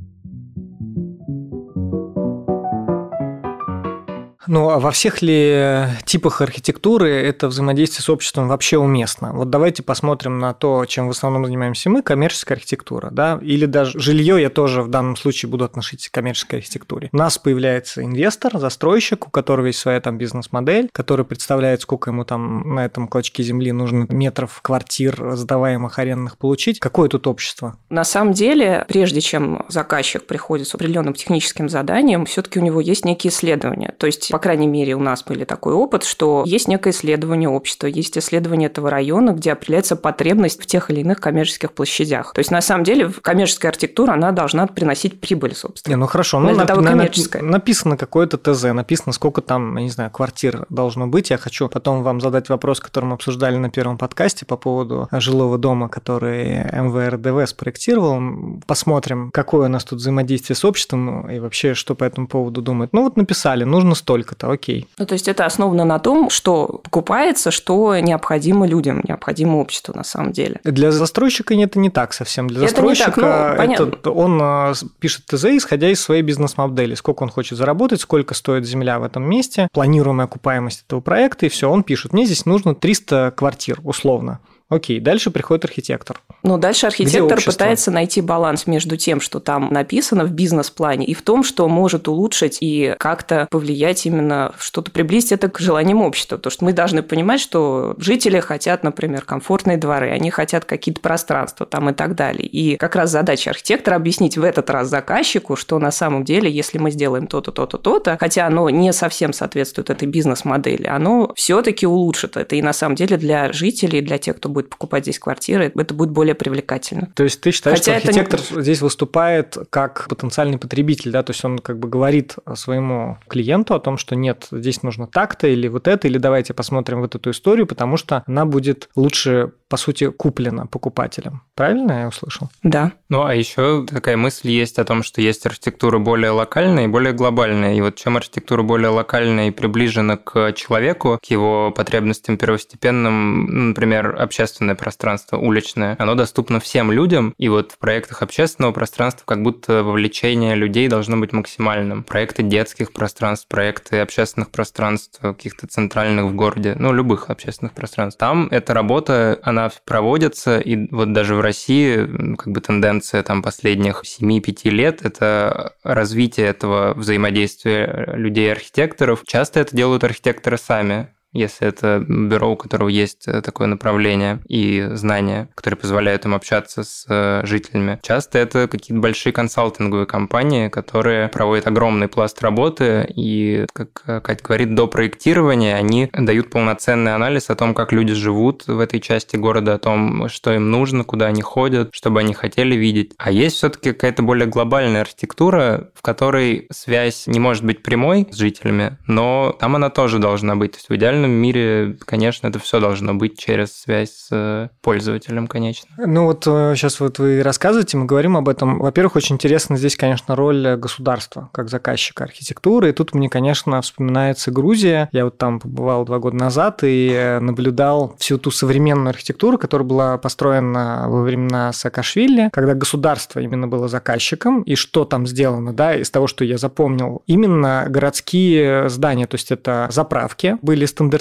Ну, 4.47 4.69
а 4.69 4.79
во 4.79 4.91
всех 4.91 5.21
ли 5.21 5.85
типах 6.05 6.41
архитектуры 6.41 7.09
это 7.09 7.47
взаимодействие 7.47 8.01
с 8.01 8.09
обществом 8.09 8.47
вообще 8.47 8.77
уместно? 8.77 9.31
Вот 9.33 9.49
давайте 9.49 9.83
посмотрим 9.83 10.39
на 10.39 10.53
то, 10.53 10.85
чем 10.85 11.07
в 11.07 11.11
основном 11.11 11.45
занимаемся 11.45 11.89
мы, 11.89 12.01
коммерческая 12.01 12.57
архитектура, 12.57 13.09
да, 13.11 13.39
или 13.41 13.65
даже 13.65 13.99
жилье 13.99 14.41
я 14.41 14.49
тоже 14.49 14.81
в 14.81 14.89
данном 14.89 15.15
случае 15.15 15.49
буду 15.49 15.65
относить 15.65 16.09
к 16.09 16.13
коммерческой 16.13 16.59
архитектуре. 16.59 17.09
У 17.11 17.17
нас 17.17 17.37
появляется 17.37 18.03
инвестор, 18.03 18.57
застройщик, 18.57 19.27
у 19.27 19.29
которого 19.29 19.67
есть 19.67 19.79
своя 19.79 20.01
там 20.01 20.17
бизнес-модель, 20.17 20.89
который 20.91 21.25
представляет, 21.25 21.81
сколько 21.81 22.11
ему 22.11 22.25
там 22.25 22.75
на 22.75 22.85
этом 22.85 23.07
клочке 23.07 23.43
земли 23.43 23.71
нужно 23.71 24.05
метров 24.09 24.61
квартир, 24.61 25.35
сдаваемых 25.35 25.99
арендных 25.99 26.37
получить. 26.37 26.79
Какое 26.79 27.09
тут 27.09 27.27
общество? 27.27 27.77
На 27.89 28.03
самом 28.03 28.33
деле, 28.33 28.85
прежде 28.87 29.21
чем 29.21 29.65
заказчик 29.69 30.25
приходит 30.25 30.67
с 30.67 30.75
определенным 30.75 31.13
техническим 31.13 31.69
заданием, 31.69 32.25
все-таки 32.25 32.59
у 32.59 32.63
него 32.63 32.81
есть 32.81 33.05
некие 33.05 33.31
исследования. 33.31 33.93
То 33.97 34.07
есть, 34.07 34.31
по 34.31 34.39
крайней 34.43 34.67
мере, 34.67 34.93
у 34.95 34.99
нас 34.99 35.23
были 35.23 35.45
такой 35.45 35.73
опыт, 35.73 36.03
что 36.03 36.43
есть 36.45 36.67
некое 36.67 36.91
исследование 36.91 37.47
общества, 37.47 37.87
есть 37.87 38.17
исследование 38.17 38.67
этого 38.67 38.89
района, 38.89 39.31
где 39.31 39.53
определяется 39.53 39.95
потребность 39.95 40.61
в 40.61 40.65
тех 40.65 40.89
или 40.91 40.99
иных 40.99 41.21
коммерческих 41.21 41.71
площадях. 41.71 42.33
То 42.33 42.39
есть, 42.39 42.51
на 42.51 42.61
самом 42.61 42.83
деле, 42.83 43.09
коммерческая 43.21 43.71
архитектура, 43.71 44.11
она 44.11 44.31
должна 44.31 44.67
приносить 44.67 45.21
прибыль, 45.21 45.55
собственно. 45.55 45.93
Не, 45.93 45.97
ну 45.97 46.07
хорошо, 46.07 46.39
ну, 46.39 46.53
для 46.53 46.65
того 46.65 46.81
на- 46.81 46.91
коммерческая. 46.91 47.41
написано 47.41 47.95
какое-то 47.95 48.37
ТЗ, 48.37 48.63
написано, 48.73 49.13
сколько 49.13 49.41
там, 49.41 49.77
я 49.77 49.83
не 49.83 49.89
знаю, 49.89 50.11
квартир 50.11 50.65
должно 50.69 51.07
быть. 51.07 51.29
Я 51.29 51.37
хочу 51.37 51.69
потом 51.69 52.03
вам 52.03 52.19
задать 52.19 52.49
вопрос, 52.49 52.81
который 52.81 53.05
мы 53.05 53.13
обсуждали 53.13 53.55
на 53.55 53.69
первом 53.69 53.97
подкасте 53.97 54.45
по 54.45 54.57
поводу 54.57 55.07
жилого 55.11 55.57
дома, 55.57 55.87
который 55.87 56.65
МВРДВ 56.73 57.47
спроектировал. 57.49 58.59
Посмотрим, 58.67 59.31
какое 59.31 59.67
у 59.67 59.71
нас 59.71 59.85
тут 59.85 59.99
взаимодействие 59.99 60.55
с 60.57 60.65
обществом 60.65 61.29
и 61.29 61.39
вообще, 61.39 61.73
что 61.73 61.95
по 61.95 62.03
этому 62.03 62.27
поводу 62.27 62.61
думает. 62.61 62.89
Ну 62.91 63.03
вот 63.03 63.15
написали, 63.15 63.63
нужно 63.63 63.95
столько-то, 64.23 64.51
окей. 64.51 64.87
Ну, 64.97 65.05
то 65.05 65.13
есть 65.13 65.27
это 65.27 65.45
основано 65.45 65.85
на 65.85 65.99
том, 65.99 66.29
что 66.29 66.81
покупается, 66.83 67.51
что 67.51 67.97
необходимо 67.99 68.65
людям, 68.67 69.01
необходимо 69.07 69.57
обществу 69.57 69.93
на 69.95 70.03
самом 70.03 70.31
деле. 70.31 70.59
Для 70.63 70.91
застройщика 70.91 71.53
это 71.53 71.79
не 71.79 71.89
так 71.89 72.13
совсем. 72.13 72.47
Для 72.47 72.59
Это 72.59 72.67
застройщика 72.67 73.11
так, 73.21 73.51
ну, 73.51 73.57
понятно. 73.57 73.83
это- 73.85 74.11
он 74.11 74.39
а, 74.41 74.73
пишет 74.99 75.25
ТЗ, 75.25 75.45
исходя 75.57 75.89
из 75.89 76.01
своей 76.01 76.21
бизнес-модели. 76.21 76.95
Сколько 76.95 77.23
он 77.23 77.29
хочет 77.29 77.57
заработать, 77.57 78.01
сколько 78.01 78.33
стоит 78.33 78.65
земля 78.65 78.99
в 78.99 79.03
этом 79.03 79.23
месте, 79.29 79.67
планируемая 79.73 80.25
окупаемость 80.25 80.83
этого 80.87 81.01
проекта, 81.01 81.45
и 81.45 81.49
все. 81.49 81.69
Он 81.69 81.83
пишет, 81.83 82.13
мне 82.13 82.25
здесь 82.25 82.45
нужно 82.45 82.73
300 82.75 83.33
квартир, 83.35 83.79
условно. 83.83 84.39
Окей, 84.69 84.99
дальше 84.99 85.29
приходит 85.29 85.65
архитектор. 85.65 86.21
Но 86.41 86.57
дальше 86.57 86.87
архитектор 86.87 87.39
пытается 87.43 87.91
найти 87.91 88.21
баланс 88.21 88.65
между 88.65 88.97
тем, 88.97 89.21
что 89.21 89.39
там 89.39 89.71
написано 89.71 90.25
в 90.25 90.31
бизнес-плане, 90.31 91.05
и 91.05 91.13
в 91.13 91.21
том, 91.21 91.43
что 91.43 91.67
может 91.67 92.07
улучшить 92.07 92.57
и 92.61 92.95
как-то 92.97 93.47
повлиять 93.51 94.05
именно, 94.05 94.53
что-то 94.57 94.89
приблизить 94.89 95.33
это 95.33 95.49
к 95.49 95.59
желаниям 95.59 96.01
общества. 96.01 96.37
Потому 96.37 96.51
что 96.51 96.65
мы 96.65 96.73
должны 96.73 97.03
понимать, 97.03 97.39
что 97.39 97.95
жители 97.97 98.39
хотят, 98.39 98.83
например, 98.83 99.23
комфортные 99.25 99.77
дворы, 99.77 100.09
они 100.09 100.31
хотят 100.31 100.65
какие-то 100.65 101.01
пространства 101.01 101.65
там 101.65 101.89
и 101.89 101.93
так 101.93 102.15
далее. 102.15 102.47
И 102.47 102.77
как 102.77 102.95
раз 102.95 103.11
задача 103.11 103.51
архитектора 103.51 103.95
объяснить 103.95 104.37
в 104.37 104.43
этот 104.43 104.69
раз 104.69 104.87
заказчику, 104.87 105.55
что 105.55 105.77
на 105.77 105.91
самом 105.91 106.23
деле, 106.23 106.49
если 106.49 106.77
мы 106.77 106.89
сделаем 106.91 107.27
то-то, 107.27 107.51
то-то, 107.51 107.77
то-то, 107.77 108.17
хотя 108.19 108.47
оно 108.47 108.69
не 108.69 108.91
совсем 108.93 109.33
соответствует 109.33 109.89
этой 109.89 110.07
бизнес-модели, 110.07 110.87
оно 110.87 111.31
все-таки 111.35 111.85
улучшит 111.85 112.37
это. 112.37 112.55
И 112.55 112.61
на 112.61 112.73
самом 112.73 112.95
деле 112.95 113.17
для 113.17 113.51
жителей, 113.51 114.01
для 114.01 114.17
тех, 114.17 114.37
кто 114.37 114.49
будет 114.53 114.69
покупать 114.69 115.03
здесь 115.03 115.19
квартиры, 115.19 115.71
это 115.75 115.93
будет 115.93 116.11
более 116.11 116.35
привлекательно. 116.35 117.09
То 117.15 117.23
есть 117.23 117.41
ты 117.41 117.51
считаешь, 117.51 117.79
Хотя 117.79 117.99
что 117.99 118.09
это 118.09 118.13
не- 118.13 118.21
архитектор 118.21 118.61
здесь 118.61 118.81
выступает 118.81 119.57
как 119.69 120.07
потенциальный 120.07 120.57
потребитель, 120.57 121.11
да? 121.11 121.23
То 121.23 121.31
есть 121.31 121.43
он 121.43 121.59
как 121.59 121.79
бы 121.79 121.87
говорит 121.89 122.35
своему 122.55 123.17
клиенту 123.27 123.73
о 123.73 123.79
том, 123.79 123.97
что 123.97 124.15
нет, 124.15 124.47
здесь 124.51 124.83
нужно 124.83 125.07
так-то 125.07 125.47
или 125.47 125.67
вот 125.67 125.87
это, 125.87 126.07
или 126.07 126.17
давайте 126.17 126.53
посмотрим 126.53 127.01
вот 127.01 127.15
эту 127.15 127.31
историю, 127.31 127.67
потому 127.67 127.97
что 127.97 128.23
она 128.27 128.45
будет 128.45 128.89
лучше, 128.95 129.51
по 129.73 129.77
сути, 129.77 130.11
куплена 130.11 130.67
покупателем. 130.67 131.41
Правильно 131.55 132.01
я 132.01 132.07
услышал? 132.07 132.51
Да. 132.61 132.91
Ну, 133.09 133.23
а 133.23 133.33
еще 133.33 133.83
такая 133.89 134.17
мысль 134.17 134.51
есть 134.51 134.77
о 134.77 134.85
том, 134.85 135.01
что 135.01 135.19
есть 135.19 135.47
архитектура 135.47 135.97
более 135.97 136.29
локальная 136.29 136.83
и 136.83 136.87
более 136.87 137.11
глобальная. 137.11 137.73
И 137.73 137.81
вот 137.81 137.95
чем 137.95 138.15
архитектура 138.15 138.61
более 138.61 138.89
локальная 138.89 139.47
и 139.47 139.51
приближена 139.51 140.17
к 140.17 140.53
человеку, 140.53 141.19
к 141.19 141.25
его 141.25 141.71
потребностям 141.71 142.37
первостепенным, 142.37 143.45
ну, 143.45 143.61
например, 143.69 144.15
общественное 144.21 144.75
пространство, 144.75 145.37
уличное, 145.37 145.95
оно 145.97 146.13
доступно 146.13 146.59
всем 146.59 146.91
людям. 146.91 147.33
И 147.39 147.49
вот 147.49 147.71
в 147.71 147.79
проектах 147.79 148.21
общественного 148.21 148.73
пространства 148.73 149.23
как 149.25 149.41
будто 149.41 149.83
вовлечение 149.83 150.53
людей 150.53 150.87
должно 150.87 151.17
быть 151.17 151.33
максимальным. 151.33 152.03
Проекты 152.03 152.43
детских 152.43 152.93
пространств, 152.93 153.47
проекты 153.47 154.01
общественных 154.01 154.51
пространств, 154.51 155.19
каких-то 155.19 155.65
центральных 155.65 156.25
в 156.25 156.35
городе, 156.35 156.75
ну, 156.77 156.93
любых 156.93 157.31
общественных 157.31 157.73
пространств. 157.73 158.19
Там 158.19 158.49
эта 158.51 158.75
работа, 158.75 159.39
она 159.41 159.62
проводится, 159.85 160.59
и 160.59 160.87
вот 160.91 161.13
даже 161.13 161.35
в 161.35 161.41
России 161.41 162.35
как 162.35 162.47
бы 162.47 162.61
тенденция 162.61 163.23
там 163.23 163.41
последних 163.41 164.03
7-5 164.03 164.69
лет– 164.69 165.01
это 165.03 165.75
развитие 165.83 166.47
этого 166.47 166.93
взаимодействия 166.93 168.13
людей 168.15 168.47
и 168.47 168.51
архитекторов. 168.51 169.23
Часто 169.25 169.59
это 169.59 169.75
делают 169.75 170.03
архитекторы 170.03 170.57
сами 170.57 171.09
если 171.33 171.67
это 171.67 172.03
бюро, 172.07 172.51
у 172.51 172.55
которого 172.55 172.89
есть 172.89 173.27
э, 173.27 173.41
такое 173.41 173.67
направление 173.67 174.39
и 174.47 174.87
знания, 174.93 175.49
которые 175.55 175.77
позволяют 175.77 176.25
им 176.25 176.33
общаться 176.35 176.83
с 176.83 177.05
э, 177.09 177.41
жителями. 177.45 177.99
Часто 178.03 178.39
это 178.39 178.67
какие-то 178.67 179.01
большие 179.01 179.33
консалтинговые 179.33 180.05
компании, 180.05 180.69
которые 180.69 181.27
проводят 181.29 181.67
огромный 181.67 182.07
пласт 182.07 182.41
работы, 182.41 183.11
и, 183.15 183.65
как 183.73 184.03
э, 184.05 184.21
Катя 184.21 184.43
говорит, 184.43 184.75
до 184.75 184.87
проектирования 184.87 185.75
они 185.75 186.09
дают 186.13 186.49
полноценный 186.51 187.15
анализ 187.15 187.49
о 187.49 187.55
том, 187.55 187.73
как 187.73 187.91
люди 187.91 188.13
живут 188.13 188.67
в 188.67 188.79
этой 188.79 188.99
части 188.99 189.35
города, 189.35 189.73
о 189.73 189.79
том, 189.79 190.29
что 190.29 190.53
им 190.53 190.69
нужно, 190.71 191.03
куда 191.03 191.27
они 191.27 191.41
ходят, 191.41 191.89
что 191.93 192.11
бы 192.11 192.19
они 192.19 192.33
хотели 192.33 192.75
видеть. 192.75 193.13
А 193.17 193.31
есть 193.31 193.57
все-таки 193.57 193.91
какая-то 193.93 194.23
более 194.23 194.47
глобальная 194.47 195.01
архитектура, 195.01 195.89
в 195.95 196.01
которой 196.01 196.67
связь 196.71 197.27
не 197.27 197.39
может 197.39 197.63
быть 197.63 197.81
прямой 197.83 198.27
с 198.31 198.35
жителями, 198.35 198.97
но 199.07 199.55
там 199.59 199.75
она 199.75 199.89
тоже 199.89 200.19
должна 200.19 200.55
быть. 200.55 200.73
То 200.73 200.77
есть 200.77 200.89
в 200.89 200.95
идеальном 200.95 201.22
мире, 201.31 201.97
конечно, 202.05 202.47
это 202.47 202.59
все 202.59 202.79
должно 202.79 203.13
быть 203.13 203.37
через 203.37 203.73
связь 203.73 204.11
с 204.11 204.27
э, 204.31 204.69
пользователем, 204.81 205.47
конечно. 205.47 205.89
Ну 205.97 206.25
вот 206.25 206.43
сейчас 206.43 206.99
вот 206.99 207.19
вы 207.19 207.41
рассказываете, 207.43 207.97
мы 207.97 208.05
говорим 208.05 208.37
об 208.37 208.49
этом. 208.49 208.79
Во-первых, 208.79 209.15
очень 209.15 209.35
интересна 209.35 209.77
здесь, 209.77 209.95
конечно, 209.95 210.35
роль 210.35 210.75
государства 210.75 211.49
как 211.51 211.69
заказчика 211.69 212.23
архитектуры. 212.23 212.89
И 212.89 212.93
тут 212.93 213.13
мне, 213.13 213.29
конечно, 213.29 213.81
вспоминается 213.81 214.51
Грузия. 214.51 215.09
Я 215.11 215.25
вот 215.25 215.37
там 215.37 215.59
побывал 215.59 216.05
два 216.05 216.19
года 216.19 216.35
назад 216.35 216.79
и 216.83 217.37
наблюдал 217.41 218.15
всю 218.19 218.37
ту 218.37 218.51
современную 218.51 219.09
архитектуру, 219.09 219.57
которая 219.57 219.87
была 219.87 220.17
построена 220.17 221.05
во 221.07 221.21
времена 221.21 221.71
Саакашвили, 221.73 222.49
когда 222.51 222.73
государство 222.73 223.39
именно 223.39 223.67
было 223.67 223.87
заказчиком. 223.87 224.61
И 224.63 224.75
что 224.75 225.05
там 225.05 225.27
сделано, 225.27 225.73
да, 225.73 225.95
из 225.95 226.09
того, 226.11 226.27
что 226.27 226.43
я 226.43 226.57
запомнил, 226.57 227.23
именно 227.27 227.85
городские 227.89 228.89
здания, 228.89 229.27
то 229.27 229.35
есть 229.35 229.51
это 229.51 229.87
заправки 229.91 230.57
были 230.61 230.85
стандартизированы, 230.85 231.12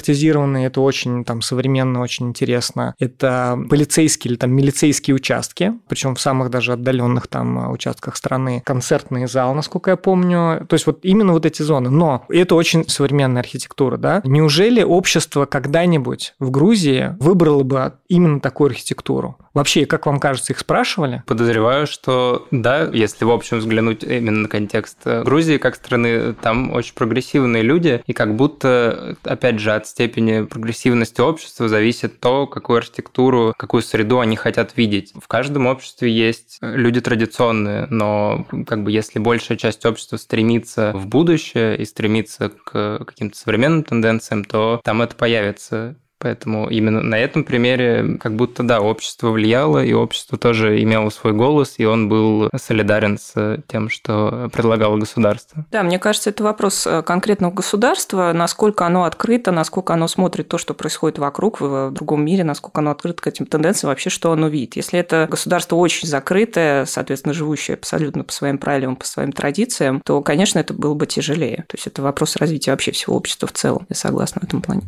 это 0.67 0.81
очень 0.81 1.25
там 1.25 1.43
современно, 1.43 2.01
очень 2.01 2.29
интересно. 2.29 2.95
Это 2.99 3.59
полицейские 3.69 4.33
или 4.33 4.39
там 4.39 4.53
милицейские 4.53 5.15
участки, 5.15 5.73
причем 5.89 6.15
в 6.15 6.21
самых 6.21 6.51
даже 6.51 6.73
отдаленных 6.73 7.27
там 7.27 7.71
участках 7.71 8.17
страны, 8.17 8.63
концертный 8.65 9.27
зал, 9.27 9.55
насколько 9.55 9.91
я 9.91 9.97
помню. 9.97 10.67
То 10.69 10.75
есть 10.75 10.87
вот 10.87 11.01
именно 11.03 11.33
вот 11.33 11.47
эти 11.47 11.63
зоны. 11.63 11.91
Но 11.91 12.25
это 12.29 12.55
очень 12.55 12.89
современная 12.89 13.43
архитектура, 13.43 13.97
да? 13.97 14.21
Неужели 14.25 14.83
общество 14.83 15.47
когда-нибудь 15.47 16.35
в 16.39 16.51
Грузии 16.51 17.17
выбрало 17.19 17.63
бы 17.63 17.95
именно 18.09 18.41
такую 18.41 18.69
архитектуру? 18.69 19.37
Вообще, 19.55 19.87
как 19.87 20.07
вам 20.07 20.19
кажется, 20.19 20.53
их 20.53 20.59
спрашивали? 20.59 21.23
Подозреваю, 21.27 21.87
что 21.87 22.47
да, 22.51 22.89
если 22.93 23.25
в 23.25 23.31
общем 23.31 23.59
взглянуть 23.59 24.03
именно 24.03 24.41
на 24.41 24.49
контекст 24.49 24.99
э, 25.05 25.23
Грузии 25.23 25.59
как 25.59 25.75
страны, 25.75 26.33
там 26.35 26.73
очень 26.73 26.95
прогрессивные 26.95 27.63
люди, 27.63 28.03
и 28.07 28.13
как 28.13 28.35
будто, 28.35 29.17
опять 29.25 29.59
же, 29.59 29.73
от 29.73 29.87
степени 29.87 30.45
прогрессивности 30.45 31.21
общества 31.21 31.69
зависит 31.69 32.21
то, 32.21 32.47
какую 32.47 32.79
архитектуру, 32.79 33.55
какую 33.57 33.83
среду 33.83 34.21
они 34.21 34.37
хотят 34.37 34.77
видеть. 34.77 35.13
В 35.21 35.29
каждом 35.29 35.67
обществе 35.67 36.11
есть 36.11 36.59
люди 36.61 37.01
традиционные, 37.01 37.87
но 37.91 38.47
как 38.67 38.85
бы 38.85 38.91
если 38.91 39.19
большая 39.19 39.59
часть 39.59 39.85
общества 39.85 40.17
стремится 40.17 40.93
в 40.95 41.07
будущее 41.07 41.77
и 41.77 41.85
стремится 41.85 42.49
к 42.51 43.05
каким-то 43.05 43.37
современным 43.37 43.85
тенденциям, 43.85 44.45
то 44.45 44.81
там 44.83 45.03
это 45.03 45.15
появится. 45.15 45.97
Поэтому 46.23 46.69
именно 46.71 47.03
на 47.03 47.19
этом 47.19 47.43
примере 47.43 48.17
как 48.21 48.37
будто, 48.37 48.63
да, 48.63 48.81
общество 48.81 49.31
влияло, 49.31 49.85
и 49.85 49.93
общество 49.93 50.39
тоже 50.39 50.81
имело 50.81 51.11
свой 51.11 51.33
голос, 51.33 51.75
и 51.79 51.85
он 51.85 52.09
был 52.09 52.49
солидарен 52.57 53.19
с 53.19 53.61
тем, 53.67 53.89
что 53.89 54.49
предлагало 54.53 54.97
государство. 54.99 55.67
Да, 55.73 55.83
мне 55.83 55.99
кажется, 55.99 56.31
это 56.31 56.45
вопрос 56.45 56.87
э, 56.87 57.03
конкретного 57.03 57.51
государства, 57.53 58.31
насколько 58.33 58.87
оно 58.87 59.03
открыто, 59.03 59.51
насколько 59.51 59.95
оно 59.95 60.07
смотрит 60.07 60.47
то, 60.47 60.59
что 60.59 60.75
происходит 60.75 61.19
вокруг, 61.19 61.61
в 61.61 61.91
другом 61.91 62.25
мире, 62.25 62.45
насколько 62.45 62.81
оно 62.81 62.93
открыто 62.93 63.21
к 63.21 63.27
этим 63.27 63.47
тенденциям, 63.47 63.89
вообще 63.89 64.09
что 64.09 64.31
оно 64.31 64.47
видит. 64.47 64.77
Если 64.77 65.01
это 65.01 65.27
государство 65.29 65.75
очень 65.75 66.07
закрытое, 66.07 66.85
соответственно, 66.85 67.35
живущее 67.35 67.75
абсолютно 67.75 68.23
по 68.23 68.33
своим 68.33 68.59
правилам, 68.59 68.95
по 68.95 69.05
своим 69.05 69.33
традициям, 69.33 70.01
то, 70.05 70.23
конечно, 70.23 70.61
это 70.61 70.73
было 70.73 70.95
бы 70.95 71.09
тяжелее. 71.09 71.65
То 71.67 71.77
есть 71.77 71.89
это 71.89 72.01
вопрос 72.01 72.37
развития 72.37 72.71
вообще 72.71 72.93
всего 72.93 73.17
общества 73.17 73.49
в 73.49 73.53
целом. 73.53 73.87
Я 73.89 73.97
согласна 73.97 74.41
в 74.41 74.45
этом 74.45 74.63
плане. 74.63 74.83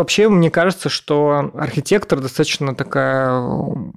Вообще, 0.00 0.30
мне 0.30 0.50
кажется, 0.50 0.88
что 0.88 1.50
архитектор 1.54 2.20
достаточно 2.20 2.74
такая 2.74 3.38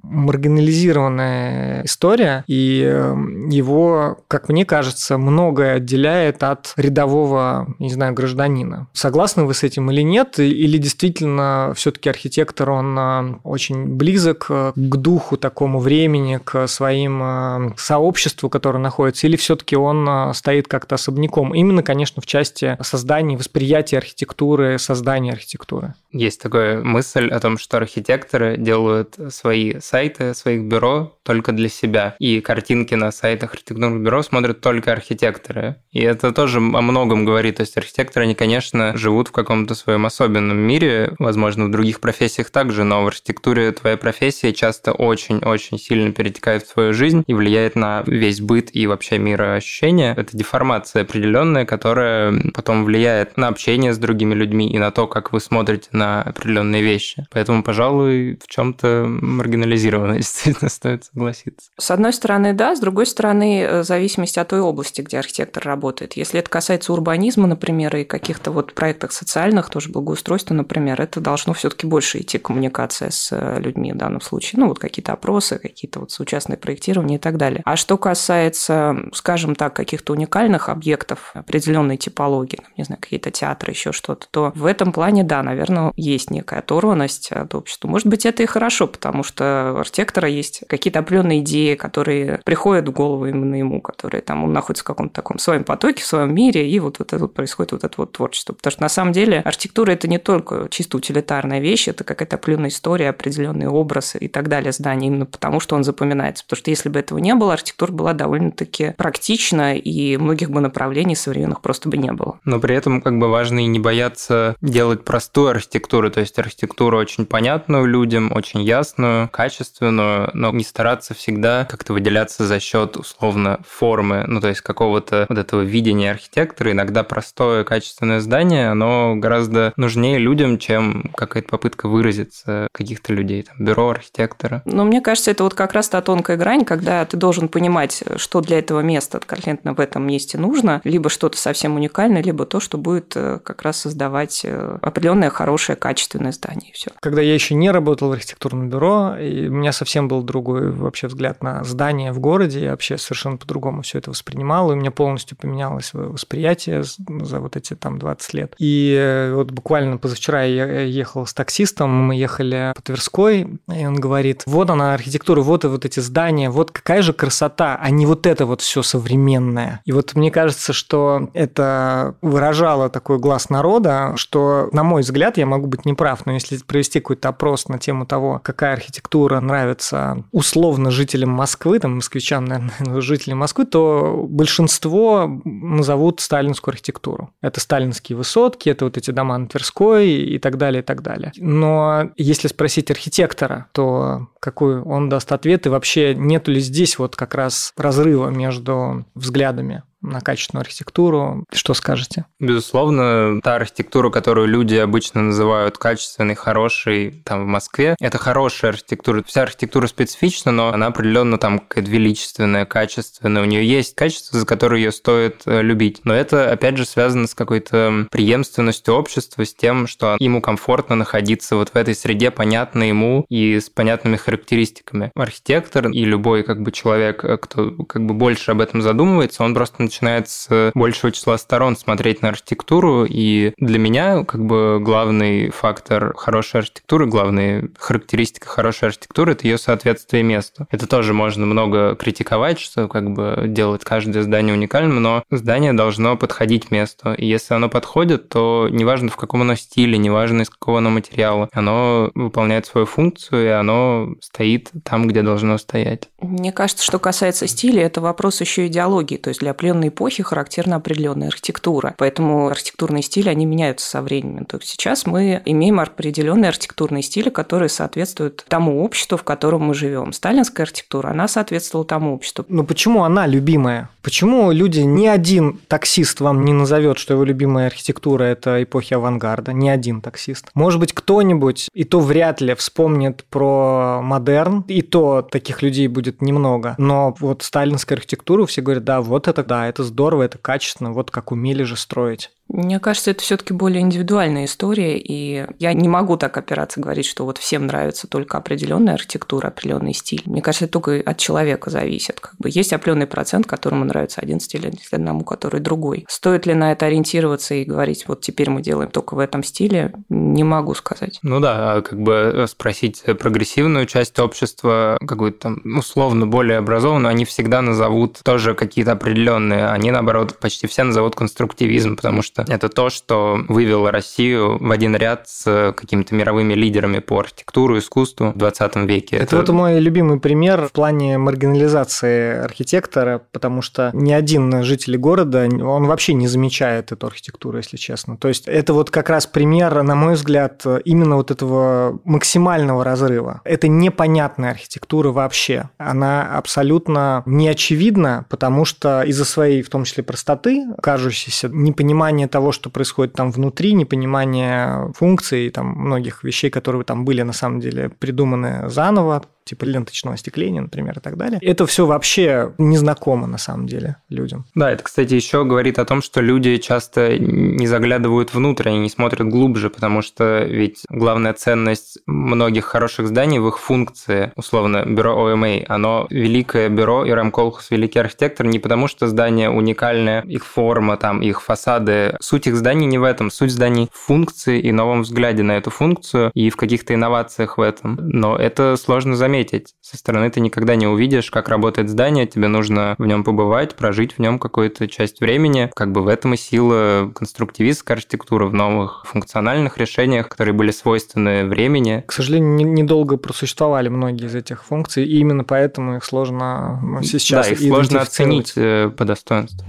маргинализированная 0.02 1.82
история, 1.86 2.44
и 2.46 2.82
эм, 2.82 3.48
его, 3.48 4.18
как 4.28 4.50
мне 4.50 4.66
кажется, 4.66 5.16
многое 5.16 5.76
отделяет 5.76 6.42
от 6.42 6.74
рядового, 6.76 7.74
не 7.78 7.88
знаю, 7.88 8.12
гражданина. 8.12 8.88
Согласны 8.92 9.44
вы 9.44 9.54
с 9.54 9.62
этим 9.62 9.90
или 9.90 10.02
нет? 10.02 10.38
Или 10.38 10.76
действительно 10.76 11.72
все-таки 11.74 12.10
архитектор, 12.10 12.68
он 12.68 12.98
э, 12.98 13.34
очень 13.42 13.86
близок 13.86 14.48
э, 14.50 14.72
к 14.76 14.96
духу 14.96 15.38
такому 15.38 15.78
времени, 15.78 16.38
к 16.44 16.66
своим 16.66 17.22
э, 17.22 17.72
сообществу, 17.78 18.50
которое 18.50 18.78
находится, 18.78 19.26
или 19.26 19.36
все-таки 19.36 19.74
он 19.74 20.34
стоит 20.34 20.68
как-то 20.68 20.96
особняком? 20.96 21.54
Именно, 21.54 21.82
конечно, 21.82 22.20
в 22.20 22.26
части 22.26 22.76
создания, 22.82 23.38
восприятия 23.38 23.96
архитектуры, 23.96 24.78
создания 24.78 25.32
архитектуры. 25.32 25.93
Есть 26.14 26.40
такая 26.40 26.80
мысль 26.80 27.28
о 27.28 27.40
том, 27.40 27.58
что 27.58 27.76
архитекторы 27.76 28.56
делают 28.56 29.18
свои 29.30 29.80
сайты, 29.80 30.32
своих 30.34 30.62
бюро 30.62 31.18
только 31.24 31.50
для 31.50 31.68
себя. 31.68 32.14
И 32.20 32.40
картинки 32.40 32.94
на 32.94 33.10
сайтах 33.10 33.54
архитектурных 33.54 34.00
бюро 34.00 34.22
смотрят 34.22 34.60
только 34.60 34.92
архитекторы. 34.92 35.76
И 35.90 36.00
это 36.00 36.32
тоже 36.32 36.58
о 36.58 36.60
многом 36.60 37.24
говорит. 37.24 37.56
То 37.56 37.62
есть 37.62 37.76
архитекторы, 37.76 38.26
они, 38.26 38.36
конечно, 38.36 38.96
живут 38.96 39.28
в 39.28 39.32
каком-то 39.32 39.74
своем 39.74 40.06
особенном 40.06 40.56
мире, 40.56 41.14
возможно, 41.18 41.64
в 41.64 41.72
других 41.72 41.98
профессиях 42.00 42.50
также, 42.50 42.84
но 42.84 43.02
в 43.02 43.08
архитектуре 43.08 43.72
твоя 43.72 43.96
профессия 43.96 44.52
часто 44.52 44.92
очень-очень 44.92 45.78
сильно 45.78 46.12
перетекает 46.12 46.62
в 46.62 46.74
твою 46.74 46.92
жизнь 46.92 47.24
и 47.26 47.34
влияет 47.34 47.74
на 47.74 48.04
весь 48.06 48.40
быт 48.40 48.70
и 48.72 48.86
вообще 48.86 49.18
мироощущение. 49.18 50.14
Это 50.16 50.36
деформация 50.36 51.02
определенная, 51.02 51.64
которая 51.64 52.40
потом 52.54 52.84
влияет 52.84 53.36
на 53.36 53.48
общение 53.48 53.92
с 53.92 53.98
другими 53.98 54.34
людьми 54.34 54.70
и 54.70 54.78
на 54.78 54.92
то, 54.92 55.08
как 55.08 55.32
вы 55.32 55.40
смотрите 55.40 55.83
на 55.92 56.22
определенные 56.22 56.82
вещи. 56.82 57.26
Поэтому, 57.30 57.62
пожалуй, 57.62 58.38
в 58.42 58.46
чем-то 58.48 59.06
маргинализированно 59.06 60.16
действительно 60.16 60.68
стоит 60.68 61.04
согласиться. 61.04 61.70
С 61.78 61.90
одной 61.90 62.12
стороны, 62.12 62.52
да, 62.52 62.74
с 62.76 62.80
другой 62.80 63.06
стороны, 63.06 63.62
э, 63.62 63.80
в 63.80 63.84
зависимости 63.84 64.38
от 64.38 64.48
той 64.48 64.60
области, 64.60 65.00
где 65.00 65.18
архитектор 65.18 65.64
работает. 65.64 66.14
Если 66.14 66.40
это 66.40 66.50
касается 66.50 66.92
урбанизма, 66.92 67.46
например, 67.46 67.96
и 67.96 68.04
каких-то 68.04 68.50
вот 68.50 68.74
проектах 68.74 69.12
социальных, 69.12 69.70
тоже 69.70 69.90
благоустройства, 69.90 70.54
например, 70.54 71.00
это 71.00 71.20
должно 71.20 71.52
все-таки 71.54 71.86
больше 71.86 72.20
идти 72.20 72.38
коммуникация 72.38 73.10
с 73.10 73.30
э, 73.32 73.60
людьми 73.60 73.92
в 73.92 73.96
данном 73.96 74.20
случае. 74.20 74.60
Ну, 74.60 74.68
вот 74.68 74.78
какие-то 74.78 75.12
опросы, 75.12 75.58
какие-то 75.58 76.00
вот 76.00 76.10
соучастные 76.10 76.56
проектирования 76.56 77.16
и 77.16 77.18
так 77.18 77.36
далее. 77.36 77.62
А 77.64 77.76
что 77.76 77.96
касается, 77.96 78.96
скажем 79.12 79.54
так, 79.54 79.74
каких-то 79.74 80.12
уникальных 80.12 80.68
объектов 80.68 81.30
определенной 81.34 81.96
типологии, 81.96 82.60
не 82.76 82.84
знаю, 82.84 83.00
какие-то 83.00 83.30
театры, 83.30 83.72
еще 83.72 83.92
что-то, 83.92 84.26
то 84.30 84.52
в 84.54 84.66
этом 84.66 84.92
плане, 84.92 85.24
да, 85.24 85.42
наверное, 85.42 85.63
есть 85.96 86.30
некая 86.30 86.60
оторванность 86.60 87.30
от 87.32 87.54
общества. 87.54 87.88
Может 87.88 88.06
быть, 88.06 88.26
это 88.26 88.42
и 88.42 88.46
хорошо, 88.46 88.86
потому 88.86 89.22
что 89.22 89.72
у 89.76 89.78
архитектора 89.78 90.28
есть 90.28 90.62
какие-то 90.68 91.00
определенные 91.00 91.40
идеи, 91.40 91.74
которые 91.74 92.40
приходят 92.44 92.88
в 92.88 92.92
голову 92.92 93.26
именно 93.26 93.54
ему, 93.54 93.80
которые 93.80 94.22
там 94.22 94.44
он 94.44 94.52
находится 94.52 94.84
в 94.84 94.86
каком-то 94.86 95.14
таком 95.14 95.38
своем 95.38 95.64
потоке, 95.64 96.02
в 96.02 96.06
своем 96.06 96.34
мире, 96.34 96.68
и 96.68 96.78
вот, 96.80 96.98
вот 96.98 97.12
это 97.12 97.22
вот 97.22 97.34
происходит 97.34 97.72
вот 97.72 97.84
это 97.84 97.94
вот 97.96 98.12
творчество. 98.12 98.52
Потому 98.52 98.72
что 98.72 98.82
на 98.82 98.88
самом 98.88 99.12
деле 99.12 99.40
архитектура 99.40 99.92
это 99.92 100.08
не 100.08 100.18
только 100.18 100.68
чисто 100.70 100.96
утилитарная 100.96 101.60
вещь, 101.60 101.88
это 101.88 102.04
какая-то 102.04 102.36
определенная 102.36 102.70
история, 102.70 103.10
определенный 103.10 103.68
образ 103.68 104.16
и 104.18 104.28
так 104.28 104.48
далее 104.48 104.72
здания, 104.72 105.08
именно 105.08 105.26
потому 105.26 105.60
что 105.60 105.76
он 105.76 105.84
запоминается. 105.84 106.44
Потому 106.44 106.58
что 106.58 106.70
если 106.70 106.88
бы 106.88 106.98
этого 106.98 107.18
не 107.18 107.34
было, 107.34 107.52
архитектура 107.52 107.92
была 107.92 108.12
довольно-таки 108.12 108.94
практична, 108.96 109.76
и 109.76 110.16
многих 110.16 110.50
бы 110.50 110.60
направлений 110.60 111.16
современных 111.16 111.60
просто 111.60 111.88
бы 111.88 111.96
не 111.96 112.12
было. 112.12 112.38
Но 112.44 112.60
при 112.60 112.74
этом 112.74 113.00
как 113.00 113.18
бы 113.18 113.28
важно 113.28 113.60
и 113.60 113.66
не 113.66 113.78
бояться 113.78 114.56
делать 114.60 115.04
простую 115.04 115.50
архитектуру, 115.54 116.10
то 116.10 116.20
есть 116.20 116.38
архитектуру 116.38 116.98
очень 116.98 117.26
понятную 117.26 117.86
людям, 117.86 118.32
очень 118.32 118.62
ясную, 118.62 119.28
качественную, 119.28 120.30
но 120.34 120.50
не 120.52 120.64
стараться 120.64 121.14
всегда 121.14 121.64
как-то 121.64 121.92
выделяться 121.92 122.46
за 122.46 122.60
счет 122.60 122.96
условно 122.96 123.60
формы, 123.68 124.24
ну 124.26 124.40
то 124.40 124.48
есть 124.48 124.60
какого-то 124.60 125.26
вот 125.28 125.38
этого 125.38 125.62
видения 125.62 126.10
архитектора. 126.10 126.72
Иногда 126.72 127.02
простое 127.02 127.64
качественное 127.64 128.20
здание, 128.20 128.70
оно 128.70 129.14
гораздо 129.16 129.72
нужнее 129.76 130.18
людям, 130.18 130.58
чем 130.58 131.10
какая-то 131.16 131.48
попытка 131.48 131.88
выразиться 131.88 132.68
каких-то 132.72 133.12
людей, 133.12 133.42
там, 133.42 133.56
бюро 133.58 133.90
архитектора. 133.90 134.62
Но 134.64 134.84
мне 134.84 135.00
кажется, 135.00 135.30
это 135.30 135.44
вот 135.44 135.54
как 135.54 135.72
раз 135.72 135.88
та 135.88 136.00
тонкая 136.00 136.36
грань, 136.36 136.64
когда 136.64 137.04
ты 137.04 137.16
должен 137.16 137.48
понимать, 137.48 138.02
что 138.16 138.40
для 138.40 138.58
этого 138.58 138.80
места 138.80 139.20
конкретно 139.24 139.74
в 139.74 139.80
этом 139.80 140.06
месте 140.06 140.38
нужно, 140.38 140.80
либо 140.84 141.08
что-то 141.10 141.38
совсем 141.38 141.76
уникальное, 141.76 142.22
либо 142.22 142.46
то, 142.46 142.60
что 142.60 142.78
будет 142.78 143.12
э, 143.16 143.38
как 143.42 143.62
раз 143.62 143.78
создавать 143.78 144.42
э, 144.44 144.78
определенное 144.82 145.30
хорошее 145.44 145.76
качественное 145.76 146.32
здание. 146.32 146.70
И 146.70 146.72
все. 146.72 146.90
Когда 147.00 147.20
я 147.20 147.34
еще 147.34 147.54
не 147.54 147.70
работал 147.70 148.08
в 148.08 148.12
архитектурном 148.12 148.70
бюро, 148.70 149.16
и 149.20 149.48
у 149.48 149.52
меня 149.52 149.72
совсем 149.72 150.08
был 150.08 150.22
другой 150.22 150.70
вообще 150.70 151.06
взгляд 151.06 151.42
на 151.42 151.62
здание 151.64 152.12
в 152.12 152.18
городе, 152.18 152.62
я 152.64 152.70
вообще 152.70 152.96
совершенно 152.96 153.36
по-другому 153.36 153.82
все 153.82 153.98
это 153.98 154.08
воспринимал, 154.08 154.70
и 154.70 154.74
у 154.74 154.76
меня 154.78 154.90
полностью 154.90 155.36
поменялось 155.36 155.90
восприятие 155.92 156.82
за 156.82 157.40
вот 157.40 157.56
эти 157.56 157.74
там 157.74 157.98
20 157.98 158.34
лет. 158.34 158.54
И 158.58 158.96
э, 158.98 159.34
вот 159.34 159.50
буквально 159.50 159.98
позавчера 159.98 160.44
я 160.44 160.80
ехал 160.80 161.26
с 161.26 161.34
таксистом, 161.34 161.90
мы 161.90 162.14
ехали 162.14 162.72
по 162.74 162.80
Тверской, 162.80 163.46
и 163.70 163.86
он 163.86 163.96
говорит, 163.96 164.44
вот 164.46 164.70
она 164.70 164.94
архитектура, 164.94 165.42
вот 165.42 165.64
и 165.64 165.68
вот 165.68 165.84
эти 165.84 166.00
здания, 166.00 166.48
вот 166.48 166.70
какая 166.70 167.02
же 167.02 167.12
красота, 167.12 167.78
а 167.78 167.90
не 167.90 168.06
вот 168.06 168.26
это 168.26 168.46
вот 168.46 168.62
все 168.62 168.82
современное. 168.82 169.82
И 169.84 169.92
вот 169.92 170.14
мне 170.14 170.30
кажется, 170.30 170.72
что 170.72 171.28
это 171.34 172.14
выражало 172.22 172.88
такой 172.88 173.18
глаз 173.18 173.50
народа, 173.50 174.14
что, 174.16 174.70
на 174.72 174.84
мой 174.84 175.02
взгляд, 175.02 175.33
я 175.40 175.46
могу 175.46 175.66
быть 175.66 175.84
неправ, 175.84 176.26
но 176.26 176.32
если 176.32 176.56
провести 176.58 177.00
какой-то 177.00 177.28
опрос 177.28 177.68
на 177.68 177.78
тему 177.78 178.06
того, 178.06 178.40
какая 178.42 178.74
архитектура 178.74 179.40
нравится 179.40 180.24
условно 180.32 180.90
жителям 180.90 181.30
Москвы, 181.30 181.78
там, 181.78 181.96
москвичам, 181.96 182.44
наверное, 182.46 183.00
жителям 183.00 183.38
Москвы, 183.38 183.66
то 183.66 184.26
большинство 184.28 185.40
назовут 185.44 186.20
сталинскую 186.20 186.72
архитектуру. 186.72 187.30
Это 187.40 187.60
сталинские 187.60 188.16
высотки, 188.16 188.68
это 188.68 188.84
вот 188.84 188.96
эти 188.96 189.10
дома 189.10 189.38
на 189.38 189.46
Тверской 189.46 190.08
и 190.08 190.38
так 190.38 190.56
далее, 190.58 190.82
и 190.82 190.84
так 190.84 191.02
далее. 191.02 191.32
Но 191.36 192.10
если 192.16 192.48
спросить 192.48 192.90
архитектора, 192.90 193.68
то 193.72 194.28
какой 194.40 194.80
он 194.80 195.08
даст 195.08 195.32
ответ, 195.32 195.66
и 195.66 195.70
вообще 195.70 196.14
нету 196.14 196.50
ли 196.50 196.60
здесь 196.60 196.98
вот 196.98 197.16
как 197.16 197.34
раз 197.34 197.72
разрыва 197.76 198.28
между 198.28 199.06
взглядами? 199.14 199.82
На 200.04 200.20
качественную 200.20 200.62
архитектуру. 200.62 201.44
Что 201.52 201.74
скажете? 201.74 202.26
Безусловно, 202.38 203.40
та 203.42 203.56
архитектура, 203.56 204.10
которую 204.10 204.46
люди 204.46 204.76
обычно 204.76 205.22
называют 205.22 205.78
качественной, 205.78 206.34
хорошей, 206.34 207.22
там 207.24 207.44
в 207.44 207.46
Москве, 207.46 207.96
это 208.00 208.18
хорошая 208.18 208.72
архитектура. 208.72 209.22
Вся 209.26 209.42
архитектура 209.42 209.86
специфична, 209.86 210.52
но 210.52 210.68
она 210.68 210.86
определенно 210.86 211.38
там 211.38 211.58
какая-то 211.58 211.90
величественная, 211.90 212.66
качественная. 212.66 213.42
У 213.42 213.46
нее 213.46 213.66
есть 213.66 213.94
качество, 213.94 214.38
за 214.38 214.46
которое 214.46 214.80
ее 214.80 214.92
стоит 214.92 215.42
э, 215.46 215.62
любить. 215.62 216.02
Но 216.04 216.14
это, 216.14 216.52
опять 216.52 216.76
же, 216.76 216.84
связано 216.84 217.26
с 217.26 217.34
какой-то 217.34 218.06
преемственностью 218.10 218.94
общества, 218.94 219.44
с 219.44 219.54
тем, 219.54 219.86
что 219.86 220.16
ему 220.20 220.40
комфортно 220.40 220.96
находиться 220.96 221.56
вот 221.56 221.70
в 221.70 221.76
этой 221.76 221.94
среде, 221.94 222.30
понятной 222.30 222.88
ему 222.88 223.24
и 223.28 223.58
с 223.58 223.70
понятными 223.70 224.16
характеристиками. 224.16 225.10
Архитектор 225.14 225.88
и 225.88 226.04
любой 226.04 226.42
как 226.42 226.62
бы 226.62 226.72
человек, 226.72 227.24
э, 227.24 227.38
кто 227.38 227.70
как 227.84 228.04
бы 228.04 228.14
больше 228.14 228.50
об 228.50 228.60
этом 228.60 228.82
задумывается, 228.82 229.42
он 229.42 229.54
просто 229.54 229.82
начинает 229.82 229.93
с 230.02 230.72
большего 230.74 231.12
числа 231.12 231.38
сторон 231.38 231.76
смотреть 231.76 232.22
на 232.22 232.30
архитектуру, 232.30 233.04
и 233.04 233.52
для 233.58 233.78
меня 233.78 234.24
как 234.24 234.44
бы 234.44 234.78
главный 234.80 235.50
фактор 235.50 236.14
хорошей 236.16 236.60
архитектуры, 236.60 237.06
главная 237.06 237.68
характеристика 237.78 238.48
хорошей 238.48 238.88
архитектуры– 238.88 239.32
это 239.34 239.46
ее 239.46 239.58
соответствие 239.58 240.22
месту. 240.22 240.66
Это 240.70 240.86
тоже 240.86 241.12
можно 241.14 241.46
много 241.46 241.94
критиковать, 241.94 242.58
что 242.58 242.88
как 242.88 243.10
бы 243.10 243.44
делать 243.46 243.84
каждое 243.84 244.22
здание 244.22 244.54
уникальным, 244.54 245.02
но 245.02 245.24
здание 245.30 245.72
должно 245.72 246.16
подходить 246.16 246.70
месту. 246.70 247.14
И 247.14 247.26
если 247.26 247.54
оно 247.54 247.68
подходит, 247.68 248.28
то 248.28 248.68
неважно 248.70 249.10
в 249.10 249.16
каком 249.16 249.42
оно 249.42 249.54
стиле, 249.54 249.98
неважно 249.98 250.42
из 250.42 250.50
какого 250.50 250.78
оно 250.78 250.90
материала, 250.90 251.48
оно 251.52 252.10
выполняет 252.14 252.66
свою 252.66 252.86
функцию, 252.86 253.44
и 253.46 253.48
оно 253.48 254.14
стоит 254.20 254.70
там, 254.84 255.08
где 255.08 255.22
должно 255.22 255.58
стоять. 255.58 256.08
Мне 256.20 256.52
кажется, 256.52 256.84
что 256.84 256.98
касается 256.98 257.46
стиля, 257.46 257.82
это 257.82 258.00
вопрос 258.00 258.40
еще 258.40 258.66
идеологии. 258.66 259.16
То 259.16 259.28
есть 259.28 259.40
для 259.40 259.50
определенной 259.50 259.83
определенной 259.84 259.88
эпохи 259.88 260.22
характерна 260.22 260.76
определенная 260.76 261.28
архитектура. 261.28 261.94
Поэтому 261.98 262.48
архитектурные 262.48 263.02
стили, 263.02 263.28
они 263.28 263.46
меняются 263.46 263.88
со 263.88 264.02
временем. 264.02 264.44
То 264.44 264.58
есть 264.58 264.68
сейчас 264.68 265.06
мы 265.06 265.42
имеем 265.44 265.80
определенные 265.80 266.48
архитектурные 266.48 267.02
стили, 267.02 267.30
которые 267.30 267.68
соответствуют 267.68 268.44
тому 268.48 268.82
обществу, 268.84 269.16
в 269.16 269.22
котором 269.22 269.62
мы 269.62 269.74
живем. 269.74 270.12
Сталинская 270.12 270.64
архитектура, 270.64 271.10
она 271.10 271.28
соответствовала 271.28 271.86
тому 271.86 272.14
обществу. 272.14 272.44
Но 272.48 272.64
почему 272.64 273.04
она 273.04 273.26
любимая? 273.26 273.88
Почему 274.02 274.52
люди, 274.52 274.80
ни 274.80 275.06
один 275.06 275.60
таксист 275.68 276.20
вам 276.20 276.44
не 276.44 276.52
назовет, 276.52 276.98
что 276.98 277.14
его 277.14 277.24
любимая 277.24 277.68
архитектура– 277.68 278.24
это 278.24 278.62
эпохи 278.62 278.94
авангарда? 278.94 279.52
Ни 279.52 279.68
один 279.68 280.00
таксист. 280.00 280.50
Может 280.54 280.78
быть, 280.78 280.92
кто-нибудь, 280.92 281.68
и 281.72 281.84
то 281.84 282.00
вряд 282.00 282.42
ли, 282.42 282.54
вспомнит 282.54 283.24
про 283.30 284.00
модерн, 284.02 284.64
и 284.68 284.82
то 284.82 285.22
таких 285.22 285.62
людей 285.62 285.88
будет 285.88 286.20
немного. 286.20 286.74
Но 286.76 287.14
вот 287.18 287.42
сталинская 287.42 287.96
архитектура, 287.96 288.44
все 288.44 288.60
говорят, 288.60 288.84
да, 288.84 289.00
вот 289.00 289.26
это, 289.26 289.42
да, 289.42 289.63
это 289.68 289.84
здорово, 289.84 290.24
это 290.24 290.38
качественно, 290.38 290.92
вот 290.92 291.10
как 291.10 291.32
умели 291.32 291.62
же 291.62 291.76
строить. 291.76 292.30
Мне 292.48 292.78
кажется, 292.78 293.10
это 293.10 293.22
все-таки 293.22 293.52
более 293.52 293.80
индивидуальная 293.80 294.44
история, 294.44 294.98
и 294.98 295.46
я 295.58 295.72
не 295.72 295.88
могу 295.88 296.16
так 296.16 296.36
опираться, 296.36 296.80
говорить, 296.80 297.06
что 297.06 297.24
вот 297.24 297.38
всем 297.38 297.66
нравится 297.66 298.06
только 298.06 298.38
определенная 298.38 298.94
архитектура, 298.94 299.48
определенный 299.48 299.94
стиль. 299.94 300.22
Мне 300.26 300.42
кажется, 300.42 300.66
это 300.66 300.72
только 300.72 301.02
от 301.04 301.18
человека 301.18 301.70
зависит. 301.70 302.20
Как 302.20 302.36
бы 302.38 302.48
есть 302.50 302.72
определенный 302.72 303.06
процент, 303.06 303.46
которому 303.46 303.84
нравится 303.84 304.20
один 304.20 304.40
стиль, 304.40 304.68
а 304.68 304.94
одному, 304.94 305.24
который 305.24 305.60
другой. 305.60 306.04
Стоит 306.08 306.46
ли 306.46 306.54
на 306.54 306.72
это 306.72 306.86
ориентироваться 306.86 307.54
и 307.54 307.64
говорить, 307.64 308.04
вот 308.06 308.20
теперь 308.20 308.50
мы 308.50 308.62
делаем 308.62 308.90
только 308.90 309.14
в 309.14 309.18
этом 309.18 309.42
стиле, 309.42 309.94
не 310.08 310.44
могу 310.44 310.74
сказать. 310.74 311.18
Ну 311.22 311.40
да, 311.40 311.74
а 311.74 311.82
как 311.82 312.00
бы 312.00 312.46
спросить 312.48 313.02
прогрессивную 313.18 313.86
часть 313.86 314.18
общества, 314.18 314.98
какую-то 315.04 315.38
там 315.38 315.62
условно 315.76 316.26
более 316.26 316.58
образованную, 316.58 317.10
они 317.10 317.24
всегда 317.24 317.62
назовут 317.62 318.20
тоже 318.22 318.54
какие-то 318.54 318.92
определенные, 318.92 319.66
они 319.68 319.90
наоборот 319.90 320.38
почти 320.38 320.66
все 320.66 320.84
назовут 320.84 321.16
конструктивизм, 321.16 321.96
потому 321.96 322.22
что 322.22 322.33
это 322.36 322.68
то, 322.68 322.90
что 322.90 323.38
вывело 323.48 323.90
Россию 323.90 324.58
в 324.60 324.70
один 324.70 324.96
ряд 324.96 325.28
с 325.28 325.72
какими-то 325.76 326.14
мировыми 326.14 326.54
лидерами 326.54 326.98
по 326.98 327.20
архитектуру, 327.20 327.78
искусству 327.78 328.32
в 328.32 328.36
20 328.36 328.76
веке. 328.76 329.16
Это, 329.16 329.24
это 329.24 329.36
вот 329.36 329.48
мой 329.50 329.80
любимый 329.80 330.20
пример 330.20 330.68
в 330.68 330.72
плане 330.72 331.18
маргинализации 331.18 332.38
архитектора, 332.38 333.22
потому 333.32 333.62
что 333.62 333.90
ни 333.92 334.12
один 334.12 334.62
житель 334.62 334.96
города, 334.96 335.46
он 335.46 335.86
вообще 335.86 336.14
не 336.14 336.28
замечает 336.28 336.92
эту 336.92 337.06
архитектуру, 337.06 337.58
если 337.58 337.76
честно. 337.76 338.16
То 338.16 338.28
есть 338.28 338.48
это 338.48 338.74
вот 338.74 338.90
как 338.90 339.10
раз 339.10 339.26
пример, 339.26 339.82
на 339.82 339.94
мой 339.94 340.14
взгляд, 340.14 340.64
именно 340.84 341.16
вот 341.16 341.30
этого 341.30 342.00
максимального 342.04 342.84
разрыва. 342.84 343.40
Это 343.44 343.68
непонятная 343.68 344.50
архитектура 344.50 345.10
вообще. 345.10 345.70
Она 345.78 346.36
абсолютно 346.36 347.22
не 347.26 347.48
очевидна, 347.48 348.26
потому 348.28 348.64
что 348.64 349.02
из-за 349.02 349.24
своей, 349.24 349.62
в 349.62 349.70
том 349.70 349.84
числе, 349.84 350.02
простоты, 350.02 350.66
кажущейся 350.82 351.48
непонимания 351.48 352.23
того, 352.28 352.52
что 352.52 352.70
происходит 352.70 353.14
там 353.14 353.30
внутри, 353.30 353.74
непонимание 353.74 354.92
функций, 354.94 355.50
там 355.50 355.66
многих 355.66 356.24
вещей, 356.24 356.50
которые 356.50 356.84
там 356.84 357.04
были 357.04 357.22
на 357.22 357.32
самом 357.32 357.60
деле 357.60 357.88
придуманы 357.88 358.68
заново, 358.68 359.24
типа 359.44 359.64
ленточного 359.64 360.14
остекления, 360.14 360.62
например, 360.62 360.98
и 360.98 361.00
так 361.00 361.16
далее. 361.16 361.38
Это 361.42 361.66
все 361.66 361.86
вообще 361.86 362.52
незнакомо 362.58 363.26
на 363.26 363.38
самом 363.38 363.66
деле 363.66 363.96
людям. 364.08 364.46
Да, 364.54 364.70
это, 364.70 364.82
кстати, 364.82 365.14
еще 365.14 365.44
говорит 365.44 365.78
о 365.78 365.84
том, 365.84 366.02
что 366.02 366.20
люди 366.20 366.56
часто 366.56 367.18
не 367.18 367.66
заглядывают 367.66 368.34
внутрь, 368.34 368.68
они 368.68 368.78
не 368.78 368.90
смотрят 368.90 369.28
глубже, 369.28 369.70
потому 369.70 370.02
что 370.02 370.44
ведь 370.44 370.82
главная 370.88 371.32
ценность 371.34 371.98
многих 372.06 372.64
хороших 372.64 373.08
зданий 373.08 373.38
в 373.38 373.48
их 373.48 373.58
функции, 373.58 374.32
условно, 374.36 374.84
бюро 374.86 375.14
ОМА, 375.14 375.64
оно 375.68 376.06
великое 376.10 376.68
бюро, 376.68 377.04
и 377.04 377.10
Рамколхус 377.10 377.70
великий 377.70 377.98
архитектор 377.98 378.46
не 378.46 378.58
потому, 378.58 378.88
что 378.88 379.06
здание 379.06 379.50
уникальное, 379.50 380.22
их 380.22 380.44
форма, 380.44 380.96
там, 380.96 381.20
их 381.20 381.42
фасады. 381.42 382.16
Суть 382.20 382.46
их 382.46 382.56
зданий 382.56 382.86
не 382.86 382.98
в 382.98 383.02
этом. 383.02 383.30
Суть 383.30 383.52
зданий 383.52 383.88
в 383.92 383.98
функции 383.98 384.60
и 384.60 384.72
новом 384.72 385.02
взгляде 385.02 385.42
на 385.42 385.52
эту 385.52 385.70
функцию 385.70 386.30
и 386.34 386.50
в 386.50 386.56
каких-то 386.56 386.94
инновациях 386.94 387.58
в 387.58 387.60
этом. 387.60 387.98
Но 388.00 388.36
это 388.36 388.76
сложно 388.76 389.16
заметить 389.16 389.33
заметить. 389.34 389.74
Со 389.80 389.96
стороны 389.96 390.30
ты 390.30 390.40
никогда 390.40 390.76
не 390.76 390.86
увидишь, 390.86 391.30
как 391.30 391.48
работает 391.48 391.88
здание, 391.88 392.26
тебе 392.26 392.46
нужно 392.46 392.94
в 392.98 393.06
нем 393.06 393.24
побывать, 393.24 393.74
прожить 393.74 394.12
в 394.12 394.18
нем 394.20 394.38
какую-то 394.38 394.86
часть 394.86 395.20
времени. 395.20 395.70
Как 395.74 395.90
бы 395.90 396.02
в 396.02 396.08
этом 396.08 396.34
и 396.34 396.36
сила 396.36 397.10
конструктивистской 397.14 397.96
архитектуры, 397.96 398.46
в 398.46 398.54
новых 398.54 399.04
функциональных 399.06 399.78
решениях, 399.78 400.28
которые 400.28 400.54
были 400.54 400.70
свойственны 400.70 401.46
времени. 401.46 402.04
К 402.06 402.12
сожалению, 402.12 402.72
недолго 402.72 403.16
просуществовали 403.16 403.88
многие 403.88 404.26
из 404.26 404.34
этих 404.34 404.64
функций, 404.64 405.04
и 405.04 405.18
именно 405.18 405.42
поэтому 405.42 405.96
их 405.96 406.04
сложно 406.04 406.80
ну, 406.82 407.02
сейчас 407.02 407.46
Да, 407.46 407.52
их 407.52 407.58
сложно 407.58 408.02
оценить 408.02 408.52
э, 408.56 408.90
по 408.96 409.04
достоинству. 409.04 409.66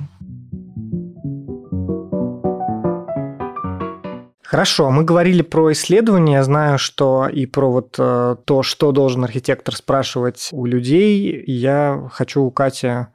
Хорошо, 4.45 4.91
мы 4.91 5.03
говорили 5.03 5.41
про 5.41 5.71
исследования, 5.71 6.33
я 6.33 6.43
знаю, 6.43 6.77
что 6.77 7.27
и 7.27 7.47
про 7.47 7.71
вот 7.71 7.95
э, 7.97 8.35
то, 8.45 8.61
что 8.61 8.91
должен 8.91 9.23
архитектор 9.23 9.75
спрашивать 9.75 10.49
у 10.51 10.65
людей. 10.67 11.43
Я 11.47 12.07
хочу 12.11 12.43
у 12.43 12.51
Кати 12.51 13.07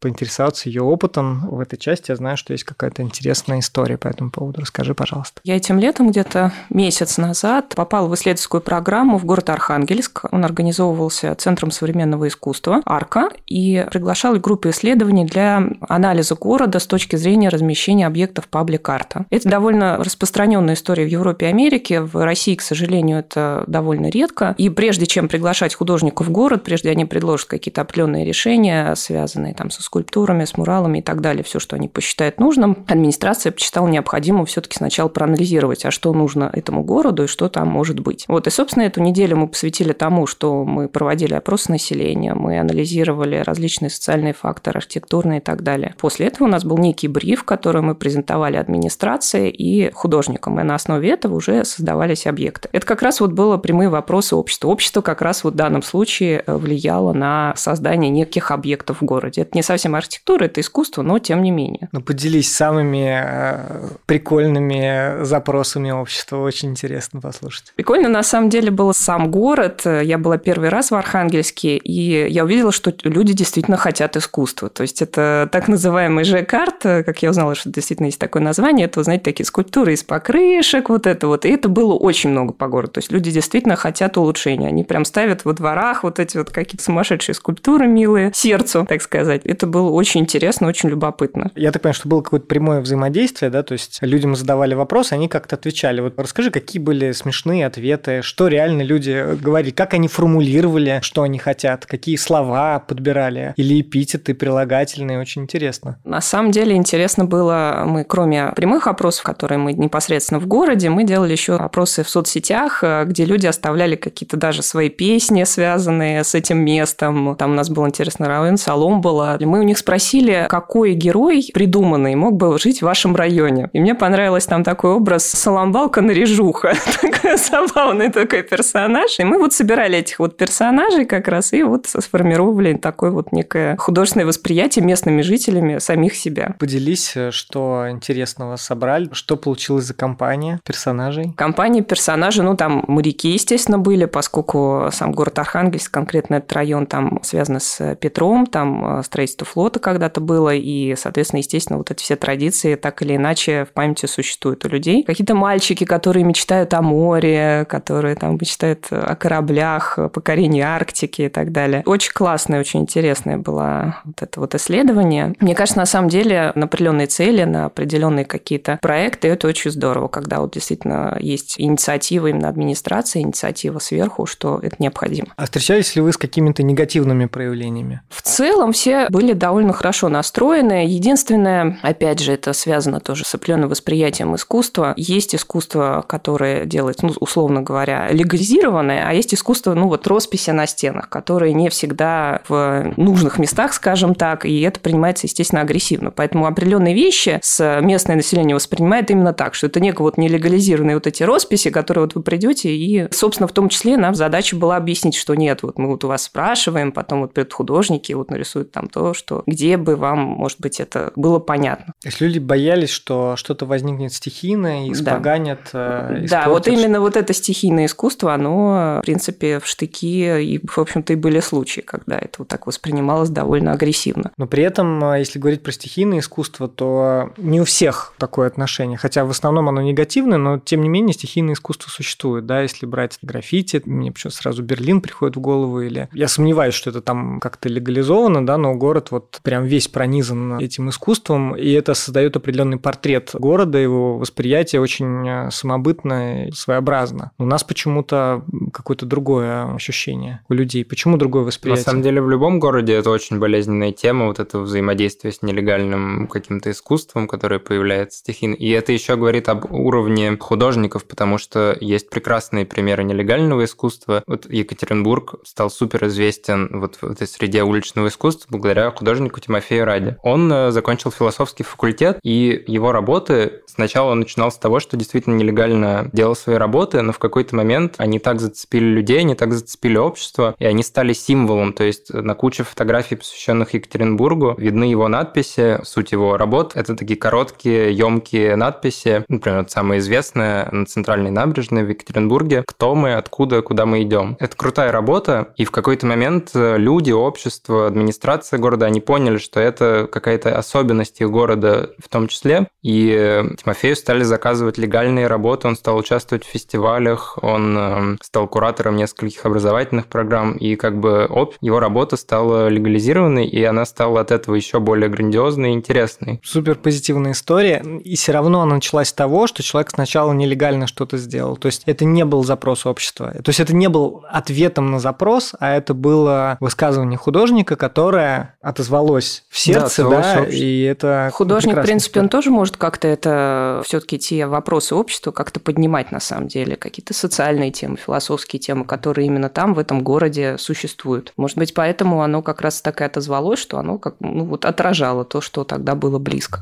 поинтересоваться 0.00 0.68
ее 0.68 0.82
опытом 0.82 1.48
в 1.48 1.60
этой 1.60 1.76
части. 1.76 2.10
Я 2.10 2.16
знаю, 2.16 2.36
что 2.36 2.52
есть 2.52 2.64
какая-то 2.64 3.02
интересная 3.02 3.60
история 3.60 3.98
по 3.98 4.08
этому 4.08 4.30
поводу. 4.30 4.62
Расскажи, 4.62 4.94
пожалуйста. 4.94 5.40
Я 5.44 5.56
этим 5.56 5.78
летом, 5.78 6.10
где-то 6.10 6.52
месяц 6.70 7.18
назад, 7.18 7.74
попала 7.76 8.08
в 8.08 8.14
исследовательскую 8.14 8.60
программу 8.60 9.18
в 9.18 9.24
город 9.24 9.50
Архангельск. 9.50 10.24
Он 10.32 10.44
организовывался 10.44 11.34
Центром 11.34 11.70
современного 11.70 12.28
искусства 12.28 12.80
«Арка» 12.86 13.28
и 13.46 13.86
приглашал 13.90 14.34
группы 14.36 14.70
исследований 14.70 15.24
для 15.24 15.62
анализа 15.88 16.34
города 16.34 16.78
с 16.78 16.86
точки 16.86 17.16
зрения 17.16 17.48
размещения 17.48 18.06
объектов 18.06 18.48
паблик-арта. 18.48 19.26
Это 19.30 19.48
довольно 19.48 19.98
распространенная 19.98 20.74
история 20.74 21.04
в 21.04 21.08
Европе 21.08 21.46
и 21.46 21.48
Америке. 21.50 22.00
В 22.00 22.24
России, 22.24 22.54
к 22.54 22.62
сожалению, 22.62 23.18
это 23.18 23.64
довольно 23.66 24.08
редко. 24.08 24.54
И 24.56 24.70
прежде 24.70 25.06
чем 25.06 25.28
приглашать 25.28 25.74
художников 25.74 26.28
в 26.28 26.30
город, 26.30 26.64
прежде 26.64 26.90
они 26.90 27.04
предложат 27.04 27.48
какие-то 27.48 27.82
определенные 27.82 28.24
решения, 28.24 28.94
связанные 28.94 29.54
там 29.54 29.70
со 29.70 29.82
скульптурами, 29.90 30.44
с 30.44 30.56
муралами 30.56 30.98
и 30.98 31.02
так 31.02 31.20
далее, 31.20 31.42
все, 31.42 31.58
что 31.58 31.74
они 31.74 31.88
посчитают 31.88 32.38
нужным, 32.38 32.84
администрация 32.86 33.50
посчитала 33.50 33.88
необходимым 33.88 34.46
все-таки 34.46 34.76
сначала 34.76 35.08
проанализировать, 35.08 35.84
а 35.84 35.90
что 35.90 36.12
нужно 36.12 36.48
этому 36.52 36.84
городу 36.84 37.24
и 37.24 37.26
что 37.26 37.48
там 37.48 37.66
может 37.66 37.98
быть. 37.98 38.24
Вот, 38.28 38.46
и, 38.46 38.50
собственно, 38.50 38.84
эту 38.84 39.02
неделю 39.02 39.36
мы 39.36 39.48
посвятили 39.48 39.92
тому, 39.92 40.28
что 40.28 40.64
мы 40.64 40.88
проводили 40.88 41.34
опрос 41.34 41.68
населения, 41.68 42.34
мы 42.34 42.60
анализировали 42.60 43.38
различные 43.38 43.90
социальные 43.90 44.32
факторы, 44.32 44.78
архитектурные 44.78 45.40
и 45.40 45.42
так 45.42 45.64
далее. 45.64 45.96
После 45.98 46.28
этого 46.28 46.46
у 46.46 46.50
нас 46.50 46.64
был 46.64 46.78
некий 46.78 47.08
бриф, 47.08 47.42
который 47.42 47.82
мы 47.82 47.96
презентовали 47.96 48.58
администрации 48.58 49.50
и 49.50 49.90
художникам, 49.90 50.60
и 50.60 50.62
на 50.62 50.76
основе 50.76 51.10
этого 51.10 51.34
уже 51.34 51.64
создавались 51.64 52.28
объекты. 52.28 52.68
Это 52.70 52.86
как 52.86 53.02
раз 53.02 53.20
вот 53.20 53.32
было 53.32 53.56
прямые 53.56 53.88
вопросы 53.88 54.36
общества. 54.36 54.68
Общество 54.68 55.00
как 55.00 55.20
раз 55.20 55.42
вот 55.42 55.54
в 55.54 55.56
данном 55.56 55.82
случае 55.82 56.44
влияло 56.46 57.12
на 57.12 57.54
создание 57.56 58.08
неких 58.08 58.52
объектов 58.52 59.00
в 59.00 59.04
городе. 59.04 59.42
Это 59.42 59.50
не 59.54 59.62
совсем 59.62 59.79
совсем 59.80 59.94
архитектура, 59.94 60.44
это 60.44 60.60
искусство, 60.60 61.00
но 61.00 61.18
тем 61.18 61.42
не 61.42 61.50
менее. 61.50 61.88
Ну, 61.92 62.02
поделись 62.02 62.54
самыми 62.54 63.22
э, 63.24 63.88
прикольными 64.04 65.24
запросами 65.24 65.90
общества, 65.90 66.36
очень 66.36 66.70
интересно 66.70 67.20
послушать. 67.20 67.72
Прикольно, 67.76 68.10
на 68.10 68.22
самом 68.22 68.50
деле, 68.50 68.70
был 68.70 68.92
сам 68.92 69.30
город. 69.30 69.86
Я 69.86 70.18
была 70.18 70.36
первый 70.36 70.68
раз 70.68 70.90
в 70.90 70.94
Архангельске, 70.94 71.78
и 71.78 72.28
я 72.30 72.44
увидела, 72.44 72.72
что 72.72 72.92
люди 73.04 73.32
действительно 73.32 73.78
хотят 73.78 74.16
искусства. 74.16 74.68
То 74.68 74.82
есть 74.82 75.00
это 75.00 75.48
так 75.50 75.66
называемый 75.66 76.24
Ж-карт, 76.24 76.82
как 76.82 77.22
я 77.22 77.30
узнала, 77.30 77.54
что 77.54 77.70
действительно 77.70 78.06
есть 78.06 78.18
такое 78.18 78.42
название, 78.42 78.84
это, 78.84 79.02
знаете, 79.02 79.24
такие 79.24 79.46
скульптуры 79.46 79.94
из 79.94 80.04
покрышек, 80.04 80.90
вот 80.90 81.06
это 81.06 81.26
вот. 81.26 81.46
И 81.46 81.48
это 81.48 81.70
было 81.70 81.94
очень 81.94 82.30
много 82.30 82.52
по 82.52 82.68
городу. 82.68 82.92
То 82.92 82.98
есть 82.98 83.10
люди 83.10 83.30
действительно 83.30 83.76
хотят 83.76 84.18
улучшения. 84.18 84.68
Они 84.68 84.84
прям 84.84 85.06
ставят 85.06 85.46
во 85.46 85.54
дворах 85.54 86.02
вот 86.02 86.18
эти 86.18 86.36
вот 86.36 86.50
какие-то 86.50 86.84
сумасшедшие 86.84 87.34
скульптуры 87.34 87.86
милые, 87.86 88.30
сердцу, 88.34 88.84
так 88.86 89.00
сказать. 89.00 89.40
Это 89.46 89.66
было 89.70 89.90
очень 89.90 90.20
интересно, 90.20 90.68
очень 90.68 90.88
любопытно. 90.88 91.50
Я 91.54 91.72
так 91.72 91.82
понимаю, 91.82 91.94
что 91.94 92.08
было 92.08 92.20
какое-то 92.22 92.46
прямое 92.46 92.80
взаимодействие, 92.80 93.50
да, 93.50 93.62
то 93.62 93.72
есть 93.72 93.98
людям 94.02 94.36
задавали 94.36 94.74
вопросы, 94.74 95.14
они 95.14 95.28
как-то 95.28 95.56
отвечали. 95.56 96.00
Вот 96.00 96.18
расскажи, 96.18 96.50
какие 96.50 96.80
были 96.80 97.12
смешные 97.12 97.66
ответы, 97.66 98.22
что 98.22 98.48
реально 98.48 98.82
люди 98.82 99.36
говорили, 99.40 99.72
как 99.72 99.94
они 99.94 100.08
формулировали, 100.08 100.98
что 101.02 101.22
они 101.22 101.38
хотят, 101.38 101.86
какие 101.86 102.16
слова 102.16 102.78
подбирали, 102.80 103.54
или 103.56 103.80
эпитеты 103.80 104.34
прилагательные, 104.34 105.20
очень 105.20 105.42
интересно. 105.42 105.98
На 106.04 106.20
самом 106.20 106.50
деле 106.50 106.74
интересно 106.76 107.24
было, 107.24 107.84
мы 107.86 108.04
кроме 108.04 108.52
прямых 108.56 108.86
опросов, 108.86 109.22
которые 109.24 109.58
мы 109.58 109.72
непосредственно 109.72 110.40
в 110.40 110.46
городе, 110.46 110.90
мы 110.90 111.04
делали 111.04 111.32
еще 111.32 111.56
опросы 111.56 112.02
в 112.02 112.08
соцсетях, 112.08 112.82
где 113.04 113.24
люди 113.24 113.46
оставляли 113.46 113.96
какие-то 113.96 114.36
даже 114.36 114.62
свои 114.62 114.88
песни, 114.88 115.44
связанные 115.44 116.24
с 116.24 116.34
этим 116.34 116.58
местом. 116.58 117.36
Там 117.36 117.52
у 117.52 117.54
нас 117.54 117.70
был 117.70 117.86
интересный 117.86 118.26
район 118.26 118.56
Соломбола. 118.56 119.38
Мы 119.40 119.59
у 119.60 119.64
них 119.64 119.78
спросили, 119.78 120.46
какой 120.48 120.94
герой 120.94 121.48
придуманный 121.52 122.14
мог 122.14 122.34
бы 122.34 122.58
жить 122.58 122.80
в 122.80 122.82
вашем 122.82 123.16
районе. 123.16 123.70
И 123.72 123.80
мне 123.80 123.94
понравился 123.94 124.48
там 124.48 124.64
такой 124.64 124.92
образ 124.92 125.24
Соломбалка 125.24 126.00
нарежуха. 126.00 126.74
Такой 127.00 127.36
забавный 127.36 128.10
такой 128.10 128.42
персонаж. 128.42 129.18
И 129.18 129.24
мы 129.24 129.38
вот 129.38 129.52
собирали 129.52 129.98
этих 129.98 130.18
вот 130.18 130.36
персонажей 130.36 131.04
как 131.04 131.28
раз 131.28 131.52
и 131.52 131.62
вот 131.62 131.86
сформировали 131.86 132.74
такое 132.74 133.10
вот 133.10 133.32
некое 133.32 133.76
художественное 133.76 134.26
восприятие 134.26 134.84
местными 134.84 135.22
жителями 135.22 135.78
самих 135.78 136.14
себя. 136.14 136.54
Поделись, 136.58 137.14
что 137.30 137.86
интересного 137.90 138.56
собрали, 138.56 139.08
что 139.12 139.36
получилось 139.36 139.84
за 139.84 139.94
компания 139.94 140.60
персонажей? 140.64 141.32
Компания 141.36 141.82
персонажей, 141.82 142.44
ну 142.44 142.56
там 142.56 142.84
моряки, 142.88 143.30
естественно, 143.30 143.78
были, 143.78 144.04
поскольку 144.04 144.88
сам 144.92 145.12
город 145.12 145.38
Архангельск, 145.38 145.92
конкретно 145.92 146.36
этот 146.36 146.52
район 146.52 146.86
там 146.86 147.20
связан 147.22 147.60
с 147.60 147.96
Петром, 147.96 148.46
там 148.46 149.02
строительство 149.04 149.39
общество 149.40 149.46
флота 149.46 149.80
когда-то 149.80 150.20
было, 150.20 150.54
и, 150.54 150.94
соответственно, 150.96 151.38
естественно, 151.38 151.78
вот 151.78 151.90
эти 151.90 152.02
все 152.02 152.16
традиции 152.16 152.74
так 152.74 153.02
или 153.02 153.16
иначе 153.16 153.64
в 153.64 153.72
памяти 153.72 154.06
существуют 154.06 154.64
у 154.64 154.68
людей. 154.68 155.02
Какие-то 155.04 155.34
мальчики, 155.34 155.84
которые 155.84 156.24
мечтают 156.24 156.74
о 156.74 156.82
море, 156.82 157.66
которые 157.68 158.14
там 158.14 158.34
мечтают 158.34 158.86
о 158.90 159.14
кораблях, 159.16 159.98
покорении 160.12 160.62
Арктики 160.62 161.22
и 161.22 161.28
так 161.28 161.52
далее. 161.52 161.82
Очень 161.86 162.12
классное, 162.12 162.60
очень 162.60 162.80
интересное 162.80 163.36
было 163.36 163.96
вот 164.04 164.22
это 164.22 164.40
вот 164.40 164.54
исследование. 164.54 165.34
Мне 165.40 165.54
кажется, 165.54 165.78
на 165.78 165.86
самом 165.86 166.08
деле, 166.08 166.52
на 166.54 166.64
определенные 166.64 167.06
цели, 167.06 167.44
на 167.44 167.66
определенные 167.66 168.24
какие-то 168.24 168.78
проекты, 168.82 169.28
это 169.28 169.48
очень 169.48 169.70
здорово, 169.70 170.08
когда 170.08 170.40
вот 170.40 170.52
действительно 170.52 171.16
есть 171.20 171.54
инициатива 171.58 172.28
именно 172.28 172.48
администрации, 172.48 173.22
инициатива 173.22 173.78
сверху, 173.78 174.26
что 174.26 174.60
это 174.62 174.76
необходимо. 174.78 175.28
А 175.36 175.44
встречались 175.44 175.96
ли 175.96 176.02
вы 176.02 176.12
с 176.12 176.16
какими-то 176.16 176.62
негативными 176.62 177.26
проявлениями? 177.26 178.00
В 178.08 178.22
целом 178.22 178.72
все 178.72 179.08
были 179.08 179.29
довольно 179.34 179.72
хорошо 179.72 180.08
настроены. 180.08 180.86
Единственное, 180.86 181.78
опять 181.82 182.20
же, 182.20 182.32
это 182.32 182.52
связано 182.52 183.00
тоже 183.00 183.24
с 183.24 183.34
определенным 183.34 183.68
восприятием 183.68 184.34
искусства. 184.34 184.94
Есть 184.96 185.34
искусство, 185.34 186.04
которое 186.06 186.64
делается, 186.66 187.06
ну, 187.06 187.14
условно 187.20 187.62
говоря, 187.62 188.08
легализированное, 188.10 189.06
а 189.06 189.12
есть 189.12 189.34
искусство, 189.34 189.74
ну, 189.74 189.88
вот 189.88 190.06
росписи 190.06 190.50
на 190.50 190.66
стенах, 190.66 191.08
которые 191.08 191.54
не 191.54 191.68
всегда 191.70 192.42
в 192.48 192.92
нужных 192.96 193.38
местах, 193.38 193.72
скажем 193.72 194.14
так, 194.14 194.44
и 194.44 194.60
это 194.60 194.80
принимается, 194.80 195.26
естественно, 195.26 195.62
агрессивно. 195.62 196.10
Поэтому 196.10 196.46
определенные 196.46 196.94
вещи 196.94 197.38
с 197.42 197.80
местное 197.80 198.16
население 198.16 198.54
воспринимает 198.54 199.10
именно 199.10 199.32
так, 199.32 199.54
что 199.54 199.66
это 199.66 199.80
некое 199.80 200.02
вот 200.02 200.18
нелегализированные 200.18 200.96
вот 200.96 201.06
эти 201.06 201.22
росписи, 201.22 201.70
которые 201.70 202.04
вот 202.04 202.14
вы 202.14 202.22
придете, 202.22 202.70
и, 202.70 203.08
собственно, 203.12 203.46
в 203.48 203.52
том 203.52 203.68
числе 203.68 203.96
нам 203.96 204.14
задача 204.14 204.56
была 204.56 204.76
объяснить, 204.76 205.14
что 205.14 205.34
нет, 205.34 205.62
вот 205.62 205.78
мы 205.78 205.88
вот 205.88 206.04
у 206.04 206.08
вас 206.08 206.24
спрашиваем, 206.24 206.92
потом 206.92 207.20
вот 207.20 207.32
придут 207.32 207.52
художники, 207.52 208.12
вот 208.12 208.30
нарисуют 208.30 208.72
там 208.72 208.88
то, 208.88 209.14
что 209.20 209.42
где 209.46 209.76
бы 209.76 209.96
вам, 209.96 210.18
может 210.18 210.58
быть, 210.60 210.80
это 210.80 211.12
было 211.14 211.38
понятно. 211.38 211.94
То 212.00 212.08
есть 212.08 212.20
люди 212.20 212.38
боялись, 212.38 212.90
что 212.90 213.36
что-то 213.36 213.66
возникнет 213.66 214.12
стихийно 214.12 214.86
и 214.86 214.92
испоганят 214.92 215.60
Да, 215.72 216.16
э, 216.16 216.26
да 216.26 216.48
вот 216.48 216.66
именно 216.66 217.00
вот 217.00 217.16
это 217.16 217.34
стихийное 217.34 217.86
искусство, 217.86 218.32
оно, 218.32 219.00
в 219.02 219.02
принципе, 219.02 219.60
в 219.60 219.66
штыки, 219.66 220.40
и, 220.40 220.60
в 220.66 220.78
общем-то, 220.78 221.12
и 221.12 221.16
были 221.16 221.40
случаи, 221.40 221.82
когда 221.82 222.18
это 222.18 222.36
вот 222.38 222.48
так 222.48 222.66
воспринималось 222.66 223.28
довольно 223.28 223.72
агрессивно. 223.72 224.32
Но 224.38 224.46
при 224.46 224.64
этом, 224.64 225.04
э, 225.04 225.18
если 225.18 225.38
говорить 225.38 225.62
про 225.62 225.72
стихийное 225.72 226.20
искусство, 226.20 226.68
то 226.68 227.32
не 227.36 227.60
у 227.60 227.64
всех 227.64 228.14
такое 228.18 228.46
отношение, 228.46 228.96
хотя 228.96 229.24
в 229.24 229.30
основном 229.30 229.68
оно 229.68 229.82
негативное, 229.82 230.38
но 230.38 230.58
тем 230.58 230.82
не 230.82 230.88
менее 230.88 231.12
стихийное 231.12 231.54
искусство 231.54 231.90
существует, 231.90 232.46
да, 232.46 232.62
если 232.62 232.86
брать 232.86 233.18
граффити, 233.22 233.82
мне 233.84 234.10
почему 234.10 234.30
сразу 234.30 234.62
Берлин 234.62 235.00
приходит 235.00 235.36
в 235.36 235.40
голову, 235.40 235.80
или 235.80 236.08
я 236.12 236.28
сомневаюсь, 236.28 236.74
что 236.74 236.90
это 236.90 237.02
там 237.02 237.40
как-то 237.40 237.68
легализовано, 237.68 238.46
да, 238.46 238.56
но 238.56 238.74
город 238.74 239.09
вот 239.10 239.40
прям 239.42 239.64
весь 239.64 239.88
пронизан 239.88 240.58
этим 240.58 240.90
искусством, 240.90 241.56
и 241.56 241.70
это 241.72 241.94
создает 241.94 242.36
определенный 242.36 242.78
портрет 242.78 243.30
города, 243.34 243.78
его 243.78 244.18
восприятие 244.18 244.80
очень 244.80 245.28
э, 245.28 245.50
самобытно 245.50 246.48
и 246.48 246.52
своеобразно. 246.52 247.32
У 247.38 247.44
нас 247.44 247.64
почему-то 247.64 248.44
какое-то 248.72 249.06
другое 249.06 249.74
ощущение 249.74 250.40
у 250.48 250.54
людей. 250.54 250.84
Почему 250.84 251.16
другое 251.16 251.44
восприятие? 251.44 251.84
На 251.84 251.90
самом 251.90 252.02
деле 252.02 252.22
в 252.22 252.30
любом 252.30 252.60
городе 252.60 252.94
это 252.94 253.10
очень 253.10 253.38
болезненная 253.38 253.92
тема, 253.92 254.26
вот 254.26 254.38
это 254.38 254.58
взаимодействие 254.58 255.32
с 255.32 255.42
нелегальным 255.42 256.26
каким-то 256.28 256.70
искусством, 256.70 257.28
которое 257.28 257.60
появляется 257.60 258.18
стихийно. 258.18 258.54
И 258.54 258.68
это 258.70 258.92
еще 258.92 259.16
говорит 259.16 259.48
об 259.48 259.72
уровне 259.72 260.36
художников, 260.38 261.04
потому 261.04 261.38
что 261.38 261.76
есть 261.80 262.10
прекрасные 262.10 262.66
примеры 262.66 263.04
нелегального 263.04 263.64
искусства. 263.64 264.22
Вот 264.26 264.50
Екатеринбург 264.50 265.36
стал 265.44 265.70
супер 265.70 266.06
известен 266.06 266.80
вот 266.80 266.96
в 267.00 267.04
этой 267.04 267.26
среде 267.26 267.62
уличного 267.62 268.08
искусства 268.08 268.48
благодаря 268.50 268.90
художнику 269.00 269.40
Тимофею 269.40 269.86
Раде. 269.86 270.18
Он 270.22 270.52
э, 270.52 270.70
закончил 270.72 271.10
философский 271.10 271.62
факультет, 271.62 272.18
и 272.22 272.62
его 272.66 272.92
работы 272.92 273.62
сначала 273.66 274.10
он 274.10 274.20
начинал 274.20 274.52
с 274.52 274.58
того, 274.58 274.78
что 274.78 274.98
действительно 274.98 275.36
нелегально 275.36 276.10
делал 276.12 276.36
свои 276.36 276.56
работы, 276.56 277.00
но 277.00 277.12
в 277.12 277.18
какой-то 277.18 277.56
момент 277.56 277.94
они 277.96 278.18
так 278.18 278.40
зацепили 278.40 278.84
людей, 278.84 279.20
они 279.20 279.34
так 279.34 279.54
зацепили 279.54 279.96
общество, 279.96 280.54
и 280.58 280.66
они 280.66 280.82
стали 280.82 281.14
символом. 281.14 281.72
То 281.72 281.84
есть 281.84 282.12
на 282.12 282.34
куче 282.34 282.62
фотографий, 282.62 283.16
посвященных 283.16 283.72
Екатеринбургу, 283.72 284.54
видны 284.58 284.84
его 284.84 285.08
надписи, 285.08 285.80
суть 285.82 286.12
его 286.12 286.36
работ. 286.36 286.72
Это 286.74 286.94
такие 286.94 287.18
короткие, 287.18 287.92
емкие 287.92 288.54
надписи. 288.56 289.24
Например, 289.28 289.60
вот 289.60 289.70
самая 289.70 289.98
известная 290.00 290.68
на 290.70 290.84
центральной 290.84 291.30
набережной 291.30 291.84
в 291.84 291.88
Екатеринбурге 291.88 292.64
«Кто 292.66 292.94
мы, 292.94 293.14
откуда, 293.14 293.62
куда 293.62 293.86
мы 293.86 294.02
идем». 294.02 294.36
Это 294.40 294.54
крутая 294.56 294.92
работа, 294.92 295.54
и 295.56 295.64
в 295.64 295.70
какой-то 295.70 296.04
момент 296.04 296.50
люди, 296.54 297.12
общество, 297.12 297.86
администрация 297.86 298.58
города, 298.58 298.89
они 298.90 299.00
поняли, 299.00 299.38
что 299.38 299.60
это 299.60 300.08
какая-то 300.10 300.56
особенность 300.56 301.20
их 301.20 301.30
города 301.30 301.90
в 301.98 302.08
том 302.08 302.28
числе, 302.28 302.68
и 302.82 303.44
Тимофею 303.62 303.96
стали 303.96 304.22
заказывать 304.22 304.78
легальные 304.78 305.26
работы, 305.26 305.68
он 305.68 305.76
стал 305.76 305.96
участвовать 305.96 306.44
в 306.44 306.48
фестивалях, 306.48 307.38
он 307.42 307.76
эм, 307.76 308.18
стал 308.22 308.48
куратором 308.48 308.96
нескольких 308.96 309.46
образовательных 309.46 310.06
программ, 310.06 310.52
и 310.52 310.76
как 310.76 310.98
бы 310.98 311.24
об, 311.24 311.54
его 311.60 311.80
работа 311.80 312.16
стала 312.16 312.68
легализированной, 312.68 313.46
и 313.46 313.62
она 313.64 313.84
стала 313.84 314.20
от 314.20 314.30
этого 314.30 314.54
еще 314.56 314.80
более 314.80 315.08
грандиозной 315.08 315.70
и 315.70 315.74
интересной. 315.74 316.40
Супер 316.44 316.74
позитивная 316.74 317.32
история, 317.32 317.82
и 318.02 318.16
все 318.16 318.32
равно 318.32 318.62
она 318.62 318.76
началась 318.76 319.08
с 319.08 319.12
того, 319.12 319.46
что 319.46 319.62
человек 319.62 319.90
сначала 319.90 320.32
нелегально 320.32 320.86
что-то 320.86 321.16
сделал. 321.16 321.56
То 321.56 321.66
есть 321.66 321.82
это 321.86 322.04
не 322.04 322.24
был 322.24 322.44
запрос 322.44 322.86
общества. 322.86 323.30
То 323.30 323.48
есть 323.48 323.60
это 323.60 323.74
не 323.74 323.88
был 323.88 324.24
ответом 324.28 324.90
на 324.90 324.98
запрос, 324.98 325.54
а 325.58 325.76
это 325.76 325.94
было 325.94 326.56
высказывание 326.60 327.18
художника, 327.18 327.76
которое 327.76 328.56
отозвалось 328.80 329.44
в 329.48 329.58
сердце, 329.58 330.08
да, 330.08 330.20
да 330.20 330.44
и 330.46 330.82
это 330.82 331.30
Художник, 331.32 331.76
в 331.76 331.82
принципе, 331.82 332.20
он 332.20 332.28
тоже 332.28 332.50
может 332.50 332.76
как-то 332.76 333.08
это 333.08 333.82
все-таки 333.84 334.18
те 334.18 334.46
вопросы 334.46 334.94
общества 334.94 335.30
как-то 335.30 335.60
поднимать 335.60 336.12
на 336.12 336.20
самом 336.20 336.48
деле, 336.48 336.76
какие-то 336.76 337.14
социальные 337.14 337.70
темы, 337.70 337.96
философские 337.96 338.60
темы, 338.60 338.84
которые 338.84 339.26
именно 339.26 339.48
там, 339.48 339.74
в 339.74 339.78
этом 339.78 340.02
городе 340.02 340.56
существуют. 340.58 341.32
Может 341.36 341.58
быть, 341.58 341.74
поэтому 341.74 342.22
оно 342.22 342.42
как 342.42 342.60
раз 342.62 342.80
так 342.80 343.00
и 343.00 343.04
отозвалось, 343.04 343.58
что 343.58 343.78
оно 343.78 343.98
как, 343.98 344.16
ну, 344.20 344.44
вот 344.44 344.64
отражало 344.64 345.24
то, 345.24 345.40
что 345.40 345.64
тогда 345.64 345.94
было 345.94 346.18
близко. 346.18 346.60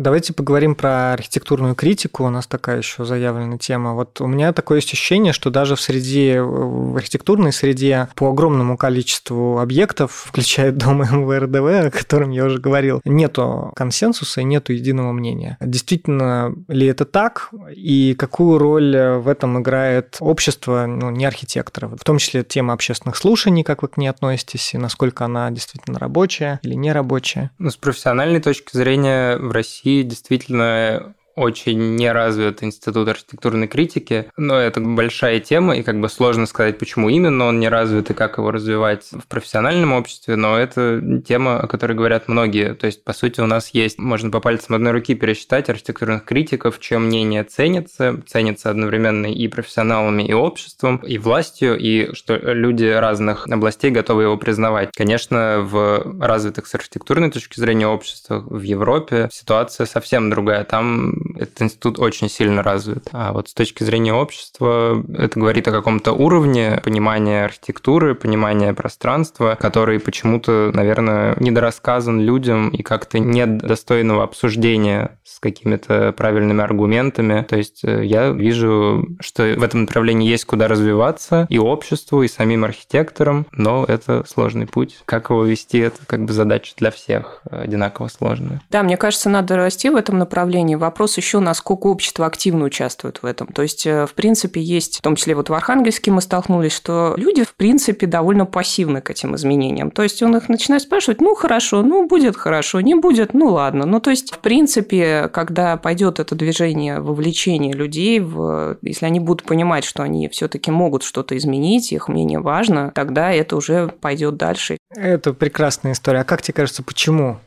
Давайте 0.00 0.32
поговорим 0.32 0.74
про 0.74 1.12
архитектурную 1.12 1.74
критику. 1.74 2.24
У 2.24 2.30
нас 2.30 2.46
такая 2.46 2.78
еще 2.78 3.04
заявленная 3.04 3.58
тема. 3.58 3.92
Вот 3.92 4.18
у 4.22 4.26
меня 4.26 4.54
такое 4.54 4.78
ощущение, 4.78 5.34
что 5.34 5.50
даже 5.50 5.76
в 5.76 5.80
среде, 5.80 6.40
в 6.40 6.96
архитектурной 6.96 7.52
среде 7.52 8.08
по 8.14 8.30
огромному 8.30 8.78
количеству 8.78 9.58
объектов, 9.58 10.12
включая 10.28 10.72
дом 10.72 11.02
МВРДВ, 11.02 11.86
о 11.86 11.90
котором 11.90 12.30
я 12.30 12.46
уже 12.46 12.58
говорил, 12.58 13.02
нету 13.04 13.72
консенсуса 13.76 14.40
и 14.40 14.44
нету 14.44 14.72
единого 14.72 15.12
мнения. 15.12 15.58
Действительно 15.60 16.54
ли 16.68 16.86
это 16.86 17.04
так? 17.04 17.50
И 17.70 18.14
какую 18.14 18.56
роль 18.56 18.96
в 18.96 19.28
этом 19.28 19.60
играет 19.60 20.16
общество, 20.20 20.86
ну, 20.86 21.10
не 21.10 21.26
архитекторов? 21.26 22.00
В 22.00 22.04
том 22.04 22.16
числе 22.16 22.42
тема 22.42 22.72
общественных 22.72 23.16
слушаний, 23.16 23.64
как 23.64 23.82
вы 23.82 23.88
к 23.88 23.98
ней 23.98 24.08
относитесь, 24.08 24.72
и 24.72 24.78
насколько 24.78 25.26
она 25.26 25.50
действительно 25.50 25.98
рабочая 25.98 26.58
или 26.62 26.72
не 26.72 26.90
рабочая? 26.90 27.50
Ну, 27.58 27.68
с 27.68 27.76
профессиональной 27.76 28.40
точки 28.40 28.74
зрения 28.74 29.36
в 29.36 29.50
России 29.50 29.89
Действительно 30.04 31.14
очень 31.40 31.96
не 31.96 32.12
развит 32.12 32.62
институт 32.62 33.08
архитектурной 33.08 33.66
критики, 33.66 34.30
но 34.36 34.58
это 34.58 34.80
большая 34.80 35.40
тема, 35.40 35.76
и 35.76 35.82
как 35.82 36.00
бы 36.00 36.08
сложно 36.08 36.46
сказать, 36.46 36.78
почему 36.78 37.08
именно 37.08 37.46
он 37.46 37.58
не 37.58 37.68
развит 37.68 38.10
и 38.10 38.14
как 38.14 38.38
его 38.38 38.50
развивать 38.50 39.08
в 39.10 39.26
профессиональном 39.26 39.92
обществе, 39.92 40.36
но 40.36 40.58
это 40.58 41.02
тема, 41.26 41.60
о 41.60 41.66
которой 41.66 41.94
говорят 41.94 42.28
многие. 42.28 42.74
То 42.74 42.86
есть, 42.86 43.04
по 43.04 43.12
сути, 43.12 43.40
у 43.40 43.46
нас 43.46 43.70
есть, 43.70 43.98
можно 43.98 44.30
по 44.30 44.40
пальцам 44.40 44.74
одной 44.74 44.92
руки 44.92 45.14
пересчитать 45.14 45.70
архитектурных 45.70 46.24
критиков, 46.24 46.78
чье 46.78 46.98
мнение 46.98 47.44
ценится, 47.44 48.20
ценится 48.26 48.70
одновременно 48.70 49.26
и 49.26 49.48
профессионалами, 49.48 50.22
и 50.22 50.32
обществом, 50.32 50.98
и 50.98 51.18
властью, 51.18 51.78
и 51.78 52.12
что 52.14 52.36
люди 52.36 52.84
разных 52.84 53.46
областей 53.48 53.90
готовы 53.90 54.24
его 54.24 54.36
признавать. 54.36 54.90
Конечно, 54.94 55.60
в 55.60 56.16
развитых 56.20 56.66
с 56.66 56.74
архитектурной 56.74 57.30
точки 57.30 57.58
зрения 57.58 57.86
обществах 57.86 58.44
в 58.46 58.60
Европе 58.60 59.28
ситуация 59.32 59.86
совсем 59.86 60.30
другая. 60.30 60.64
Там 60.64 61.14
этот 61.36 61.62
институт 61.62 61.98
очень 61.98 62.28
сильно 62.28 62.62
развит. 62.62 63.08
А 63.12 63.32
вот 63.32 63.48
с 63.48 63.54
точки 63.54 63.82
зрения 63.84 64.12
общества 64.12 65.02
это 65.16 65.38
говорит 65.38 65.68
о 65.68 65.72
каком-то 65.72 66.12
уровне 66.12 66.80
понимания 66.84 67.44
архитектуры, 67.44 68.14
понимания 68.14 68.72
пространства, 68.74 69.56
который 69.60 70.00
почему-то, 70.00 70.70
наверное, 70.74 71.36
недорассказан 71.38 72.20
людям 72.20 72.70
и 72.70 72.82
как-то 72.82 73.18
нет 73.18 73.58
достойного 73.58 74.24
обсуждения 74.24 75.18
с 75.24 75.38
какими-то 75.38 76.12
правильными 76.16 76.62
аргументами. 76.62 77.44
То 77.48 77.56
есть 77.56 77.84
э, 77.84 78.04
я 78.04 78.30
вижу, 78.30 79.06
что 79.20 79.42
в 79.42 79.62
этом 79.62 79.82
направлении 79.82 80.28
есть 80.28 80.44
куда 80.44 80.68
развиваться 80.68 81.46
и 81.48 81.58
обществу, 81.58 82.22
и 82.22 82.28
самим 82.28 82.64
архитекторам, 82.64 83.46
но 83.52 83.84
это 83.86 84.24
сложный 84.26 84.66
путь. 84.66 84.98
Как 85.04 85.30
его 85.30 85.44
вести, 85.44 85.78
это 85.78 85.98
как 86.06 86.24
бы 86.24 86.32
задача 86.32 86.74
для 86.76 86.90
всех 86.90 87.42
одинаково 87.50 88.08
сложная. 88.08 88.62
Да, 88.70 88.82
мне 88.82 88.96
кажется, 88.96 89.30
надо 89.30 89.56
расти 89.56 89.90
в 89.90 89.96
этом 89.96 90.18
направлении. 90.18 90.74
Вопрос 90.74 91.09
еще 91.16 91.30
еще, 91.30 91.38
насколько 91.38 91.86
общество 91.86 92.26
активно 92.26 92.64
участвует 92.64 93.22
в 93.22 93.26
этом. 93.26 93.46
То 93.46 93.62
есть, 93.62 93.86
э, 93.86 94.06
в 94.06 94.14
принципе, 94.14 94.60
есть, 94.60 94.98
в 94.98 95.02
том 95.02 95.14
числе 95.14 95.36
вот 95.36 95.48
в 95.48 95.54
Архангельске 95.54 96.10
мы 96.10 96.20
столкнулись, 96.20 96.72
что 96.72 97.14
люди, 97.16 97.44
в 97.44 97.54
принципе, 97.54 98.08
довольно 98.08 98.46
пассивны 98.46 99.00
к 99.00 99.10
этим 99.10 99.36
изменениям. 99.36 99.92
То 99.92 100.02
есть, 100.02 100.20
он 100.22 100.36
их 100.36 100.48
начинает 100.48 100.82
спрашивать, 100.82 101.20
ну, 101.20 101.36
хорошо, 101.36 101.82
ну, 101.82 102.08
будет 102.08 102.36
хорошо, 102.36 102.80
не 102.80 102.96
будет, 102.96 103.32
ну, 103.32 103.52
ладно. 103.52 103.86
Ну, 103.86 104.00
то 104.00 104.10
есть, 104.10 104.32
в 104.32 104.38
принципе, 104.38 105.28
когда 105.32 105.76
пойдет 105.76 106.18
это 106.18 106.34
движение 106.34 106.98
вовлечения 106.98 107.74
людей, 107.74 108.18
в, 108.18 108.76
если 108.82 109.06
они 109.06 109.20
будут 109.20 109.46
понимать, 109.46 109.84
что 109.84 110.02
они 110.02 110.28
все-таки 110.28 110.72
могут 110.72 111.04
что-то 111.04 111.36
изменить, 111.36 111.92
их 111.92 112.08
мнение 112.08 112.40
важно, 112.40 112.90
тогда 112.92 113.30
это 113.32 113.54
уже 113.54 113.86
пойдет 113.86 114.36
дальше. 114.36 114.78
Это 114.96 115.32
прекрасная 115.32 115.92
история. 115.92 116.20
А 116.20 116.24
как 116.24 116.42
тебе 116.42 116.54
кажется, 116.54 116.82
почему 116.82 117.38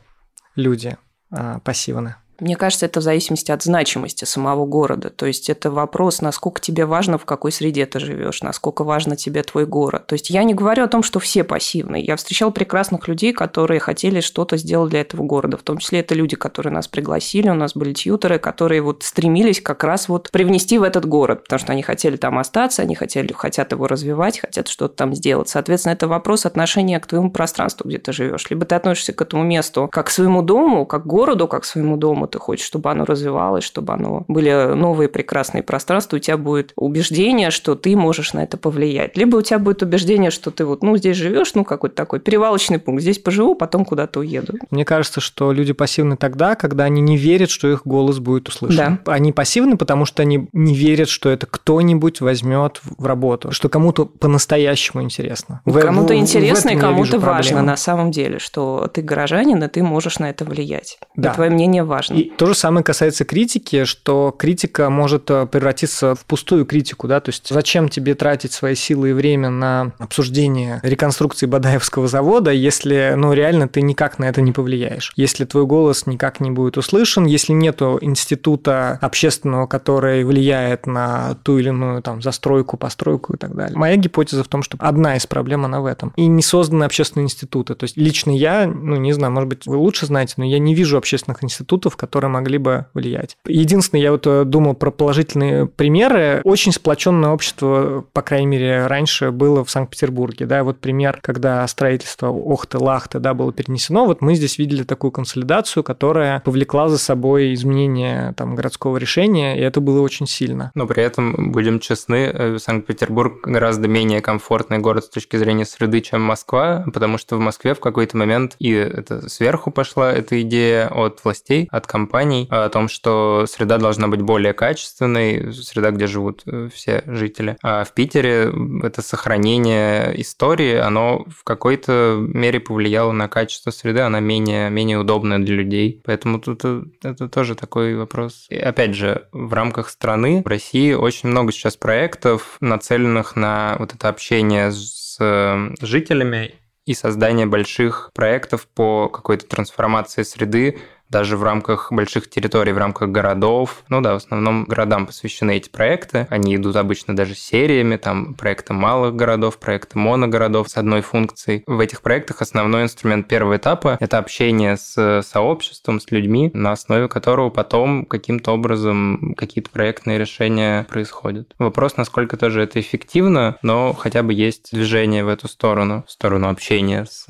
люди 0.56 0.96
а, 1.30 1.58
пассивны? 1.60 2.16
Мне 2.40 2.56
кажется, 2.56 2.86
это 2.86 3.00
в 3.00 3.02
зависимости 3.02 3.52
от 3.52 3.62
значимости 3.62 4.24
самого 4.24 4.66
города. 4.66 5.10
То 5.10 5.26
есть 5.26 5.48
это 5.48 5.70
вопрос, 5.70 6.20
насколько 6.20 6.60
тебе 6.60 6.84
важно, 6.84 7.16
в 7.16 7.24
какой 7.24 7.52
среде 7.52 7.86
ты 7.86 8.00
живешь, 8.00 8.42
насколько 8.42 8.82
важно 8.82 9.16
тебе 9.16 9.42
твой 9.42 9.66
город. 9.66 10.06
То 10.08 10.14
есть 10.14 10.30
я 10.30 10.42
не 10.42 10.54
говорю 10.54 10.84
о 10.84 10.88
том, 10.88 11.02
что 11.02 11.20
все 11.20 11.44
пассивны. 11.44 11.96
Я 11.96 12.16
встречал 12.16 12.50
прекрасных 12.50 13.06
людей, 13.06 13.32
которые 13.32 13.78
хотели 13.78 14.20
что-то 14.20 14.56
сделать 14.56 14.90
для 14.90 15.02
этого 15.02 15.22
города. 15.22 15.56
В 15.56 15.62
том 15.62 15.78
числе 15.78 16.00
это 16.00 16.14
люди, 16.14 16.34
которые 16.34 16.72
нас 16.72 16.88
пригласили, 16.88 17.48
у 17.48 17.54
нас 17.54 17.74
были 17.74 17.92
тьютеры, 17.92 18.38
которые 18.38 18.82
вот 18.82 19.04
стремились 19.04 19.60
как 19.60 19.84
раз 19.84 20.08
вот 20.08 20.30
привнести 20.30 20.78
в 20.78 20.82
этот 20.82 21.06
город, 21.06 21.44
потому 21.44 21.60
что 21.60 21.72
они 21.72 21.82
хотели 21.82 22.16
там 22.16 22.38
остаться, 22.38 22.82
они 22.82 22.94
хотели, 22.96 23.32
хотят 23.32 23.72
его 23.72 23.86
развивать, 23.86 24.40
хотят 24.40 24.68
что-то 24.68 24.96
там 24.96 25.14
сделать. 25.14 25.48
Соответственно, 25.48 25.92
это 25.92 26.08
вопрос 26.08 26.46
отношения 26.46 26.98
к 26.98 27.06
твоему 27.06 27.30
пространству, 27.30 27.88
где 27.88 27.98
ты 27.98 28.12
живешь. 28.12 28.50
Либо 28.50 28.64
ты 28.66 28.74
относишься 28.74 29.12
к 29.12 29.22
этому 29.22 29.44
месту 29.44 29.88
как 29.92 30.06
к 30.08 30.10
своему 30.10 30.42
дому, 30.42 30.84
как 30.84 31.04
к 31.04 31.06
городу, 31.06 31.46
как 31.46 31.62
к 31.62 31.66
своему 31.66 31.96
дому, 31.96 32.23
по 32.24 32.28
ты 32.28 32.38
хочешь, 32.38 32.64
чтобы 32.64 32.90
оно 32.90 33.04
развивалось, 33.04 33.64
чтобы 33.64 33.92
оно 33.92 34.24
были 34.28 34.74
новые 34.74 35.08
прекрасные 35.08 35.62
пространства, 35.62 36.16
у 36.16 36.18
тебя 36.18 36.38
будет 36.38 36.72
убеждение, 36.74 37.50
что 37.50 37.74
ты 37.74 37.94
можешь 37.96 38.32
на 38.32 38.42
это 38.42 38.56
повлиять. 38.56 39.16
Либо 39.16 39.36
у 39.36 39.42
тебя 39.42 39.58
будет 39.58 39.82
убеждение, 39.82 40.30
что 40.30 40.50
ты 40.50 40.64
вот, 40.64 40.82
ну, 40.82 40.96
здесь 40.96 41.18
живешь, 41.18 41.54
ну, 41.54 41.64
какой-то 41.64 41.94
такой 41.94 42.20
перевалочный 42.20 42.78
пункт, 42.78 43.02
здесь 43.02 43.18
поживу, 43.18 43.54
потом 43.54 43.84
куда-то 43.84 44.20
уеду. 44.20 44.54
Мне 44.70 44.86
кажется, 44.86 45.20
что 45.20 45.52
люди 45.52 45.74
пассивны 45.74 46.16
тогда, 46.16 46.54
когда 46.54 46.84
они 46.84 47.02
не 47.02 47.18
верят, 47.18 47.50
что 47.50 47.70
их 47.70 47.82
голос 47.84 48.18
будет 48.20 48.48
услышан. 48.48 49.00
Да. 49.04 49.12
Они 49.12 49.32
пассивны, 49.32 49.76
потому 49.76 50.06
что 50.06 50.22
они 50.22 50.48
не 50.52 50.74
верят, 50.74 51.10
что 51.10 51.28
это 51.28 51.46
кто-нибудь 51.46 52.22
возьмет 52.22 52.80
в 52.82 53.04
работу, 53.04 53.50
что 53.50 53.68
кому-то 53.68 54.06
по-настоящему 54.06 55.02
интересно. 55.02 55.60
Кому-то 55.66 56.16
интересно 56.16 56.70
и 56.70 56.76
кому-то 56.78 57.18
важно 57.18 57.60
на 57.60 57.76
самом 57.76 58.10
деле, 58.10 58.38
что 58.38 58.88
ты 58.92 59.02
горожанин, 59.02 59.62
и 59.62 59.68
ты 59.68 59.82
можешь 59.82 60.18
на 60.18 60.30
это 60.30 60.46
влиять. 60.46 60.98
Да. 61.16 61.30
И 61.30 61.34
твое 61.34 61.50
мнение 61.50 61.84
важно. 61.84 62.13
И 62.14 62.32
то 62.36 62.46
же 62.46 62.54
самое 62.54 62.84
касается 62.84 63.24
критики, 63.24 63.84
что 63.84 64.34
критика 64.36 64.90
может 64.90 65.30
э, 65.30 65.46
превратиться 65.46 66.14
в 66.14 66.24
пустую 66.24 66.64
критику, 66.64 67.08
да, 67.08 67.20
то 67.20 67.30
есть 67.30 67.48
зачем 67.48 67.88
тебе 67.88 68.14
тратить 68.14 68.52
свои 68.52 68.74
силы 68.74 69.10
и 69.10 69.12
время 69.12 69.50
на 69.50 69.92
обсуждение 69.98 70.80
реконструкции 70.82 71.46
Бадаевского 71.46 72.08
завода, 72.08 72.50
если, 72.50 73.14
ну, 73.16 73.32
реально 73.32 73.68
ты 73.68 73.82
никак 73.82 74.18
на 74.18 74.24
это 74.24 74.40
не 74.40 74.52
повлияешь, 74.52 75.12
если 75.16 75.44
твой 75.44 75.66
голос 75.66 76.06
никак 76.06 76.40
не 76.40 76.50
будет 76.50 76.76
услышан, 76.76 77.26
если 77.26 77.52
нету 77.52 77.98
института 78.00 78.98
общественного, 79.00 79.66
который 79.66 80.24
влияет 80.24 80.86
на 80.86 81.36
ту 81.42 81.58
или 81.58 81.68
иную 81.68 82.02
там 82.02 82.22
застройку, 82.22 82.76
постройку 82.76 83.34
и 83.34 83.36
так 83.36 83.54
далее. 83.54 83.76
Моя 83.76 83.96
гипотеза 83.96 84.44
в 84.44 84.48
том, 84.48 84.62
что 84.62 84.76
одна 84.80 85.16
из 85.16 85.26
проблем, 85.26 85.64
она 85.64 85.80
в 85.80 85.86
этом. 85.86 86.12
И 86.16 86.26
не 86.26 86.42
созданы 86.42 86.84
общественные 86.84 87.24
институты. 87.24 87.74
То 87.74 87.84
есть 87.84 87.96
лично 87.96 88.30
я, 88.30 88.66
ну, 88.66 88.96
не 88.96 89.12
знаю, 89.12 89.32
может 89.32 89.48
быть, 89.48 89.66
вы 89.66 89.76
лучше 89.76 90.06
знаете, 90.06 90.34
но 90.36 90.44
я 90.44 90.58
не 90.58 90.74
вижу 90.74 90.96
общественных 90.96 91.42
институтов, 91.42 91.96
которые 92.04 92.30
могли 92.30 92.58
бы 92.58 92.86
влиять. 92.92 93.38
Единственное, 93.46 94.02
я 94.02 94.12
вот 94.12 94.26
э, 94.26 94.44
думал 94.44 94.74
про 94.74 94.90
положительные 94.90 95.66
примеры. 95.66 96.42
Очень 96.44 96.72
сплоченное 96.72 97.30
общество, 97.30 98.04
по 98.12 98.20
крайней 98.20 98.46
мере, 98.46 98.86
раньше 98.86 99.30
было 99.30 99.64
в 99.64 99.70
Санкт-Петербурге. 99.70 100.44
Да, 100.44 100.64
вот 100.64 100.80
пример, 100.80 101.20
когда 101.22 101.66
строительство 101.66 102.28
Охты-Лахты 102.28 103.20
да, 103.20 103.32
было 103.32 103.52
перенесено, 103.52 104.04
вот 104.04 104.20
мы 104.20 104.34
здесь 104.34 104.58
видели 104.58 104.82
такую 104.82 105.12
консолидацию, 105.12 105.82
которая 105.82 106.40
повлекла 106.40 106.88
за 106.88 106.98
собой 106.98 107.54
изменение 107.54 108.34
там, 108.36 108.54
городского 108.54 108.98
решения, 108.98 109.58
и 109.58 109.62
это 109.62 109.80
было 109.80 110.02
очень 110.02 110.26
сильно. 110.26 110.70
Но 110.74 110.86
при 110.86 111.02
этом, 111.02 111.52
будем 111.52 111.80
честны, 111.80 112.30
э, 112.32 112.58
Санкт-Петербург 112.58 113.40
гораздо 113.46 113.88
менее 113.88 114.20
комфортный 114.20 114.78
город 114.78 115.04
с 115.04 115.08
точки 115.08 115.36
зрения 115.36 115.64
среды, 115.64 116.00
чем 116.02 116.20
Москва, 116.20 116.84
потому 116.92 117.16
что 117.16 117.36
в 117.36 117.40
Москве 117.40 117.74
в 117.74 117.80
какой-то 117.80 118.16
момент, 118.16 118.56
и 118.58 118.72
это 118.72 119.28
сверху 119.28 119.70
пошла 119.70 120.12
эта 120.12 120.40
идея 120.42 120.88
от 120.88 121.24
властей, 121.24 121.68
от 121.70 121.86
компаний 121.94 122.48
о 122.50 122.68
том, 122.70 122.88
что 122.88 123.44
среда 123.46 123.78
должна 123.78 124.08
быть 124.08 124.20
более 124.20 124.52
качественной, 124.52 125.52
среда, 125.52 125.92
где 125.92 126.08
живут 126.08 126.42
э, 126.44 126.68
все 126.74 127.04
жители. 127.06 127.56
А 127.62 127.84
в 127.84 127.94
Питере 127.94 128.52
это 128.82 129.00
сохранение 129.00 130.20
истории, 130.20 130.74
оно 130.74 131.24
в 131.28 131.44
какой-то 131.44 132.16
мере 132.18 132.58
повлияло 132.58 133.12
на 133.12 133.28
качество 133.28 133.70
среды, 133.70 134.00
она 134.00 134.18
менее, 134.18 134.70
менее 134.70 134.98
удобная 134.98 135.38
для 135.38 135.54
людей. 135.54 136.02
Поэтому 136.04 136.40
тут 136.40 136.64
это, 136.64 136.84
это 137.04 137.28
тоже 137.28 137.54
такой 137.54 137.94
вопрос. 137.94 138.46
И 138.48 138.56
опять 138.56 138.96
же, 138.96 139.28
в 139.30 139.52
рамках 139.52 139.88
страны, 139.88 140.42
в 140.44 140.48
России 140.48 140.94
очень 140.94 141.28
много 141.28 141.52
сейчас 141.52 141.76
проектов, 141.76 142.56
нацеленных 142.60 143.36
на 143.36 143.76
вот 143.78 143.94
это 143.94 144.08
общение 144.08 144.72
с 144.72 145.16
э, 145.20 145.74
жителями 145.80 146.54
и 146.86 146.94
создание 146.94 147.46
больших 147.46 148.10
проектов 148.14 148.66
по 148.66 149.08
какой-то 149.08 149.46
трансформации 149.46 150.22
среды, 150.22 150.78
даже 151.08 151.36
в 151.36 151.42
рамках 151.42 151.92
больших 151.92 152.28
территорий, 152.28 152.72
в 152.72 152.78
рамках 152.78 153.10
городов. 153.10 153.84
Ну 153.88 154.00
да, 154.00 154.14
в 154.14 154.16
основном 154.16 154.64
городам 154.64 155.06
посвящены 155.06 155.56
эти 155.56 155.68
проекты. 155.68 156.26
Они 156.30 156.56
идут 156.56 156.76
обычно 156.76 157.14
даже 157.14 157.34
сериями, 157.34 157.96
там 157.96 158.34
проекты 158.34 158.72
малых 158.72 159.14
городов, 159.14 159.58
проекты 159.58 159.98
моногородов 159.98 160.68
с 160.68 160.76
одной 160.76 161.02
функцией. 161.02 161.62
В 161.66 161.80
этих 161.80 162.02
проектах 162.02 162.42
основной 162.42 162.82
инструмент 162.82 163.28
первого 163.28 163.56
этапа– 163.56 163.96
это 164.00 164.18
общение 164.18 164.76
с 164.76 165.22
сообществом, 165.22 166.00
с 166.00 166.10
людьми, 166.10 166.50
на 166.54 166.72
основе 166.72 167.08
которого 167.08 167.50
потом 167.50 168.04
каким-то 168.04 168.52
образом 168.52 169.34
какие-то 169.36 169.70
проектные 169.70 170.18
решения 170.18 170.84
происходят. 170.84 171.54
Вопрос, 171.58 171.96
насколько 171.96 172.36
тоже 172.36 172.62
это 172.62 172.80
эффективно, 172.80 173.56
но 173.62 173.92
хотя 173.92 174.22
бы 174.22 174.32
есть 174.32 174.70
движение 174.72 175.24
в 175.24 175.28
эту 175.28 175.48
сторону, 175.48 176.04
в 176.06 176.10
сторону 176.10 176.48
общения 176.48 177.04
с 177.04 177.26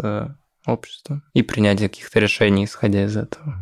обществом 0.66 1.22
и 1.34 1.42
принятия 1.42 1.88
каких-то 1.88 2.20
решений, 2.20 2.64
исходя 2.64 3.04
из 3.04 3.16
этого. 3.16 3.56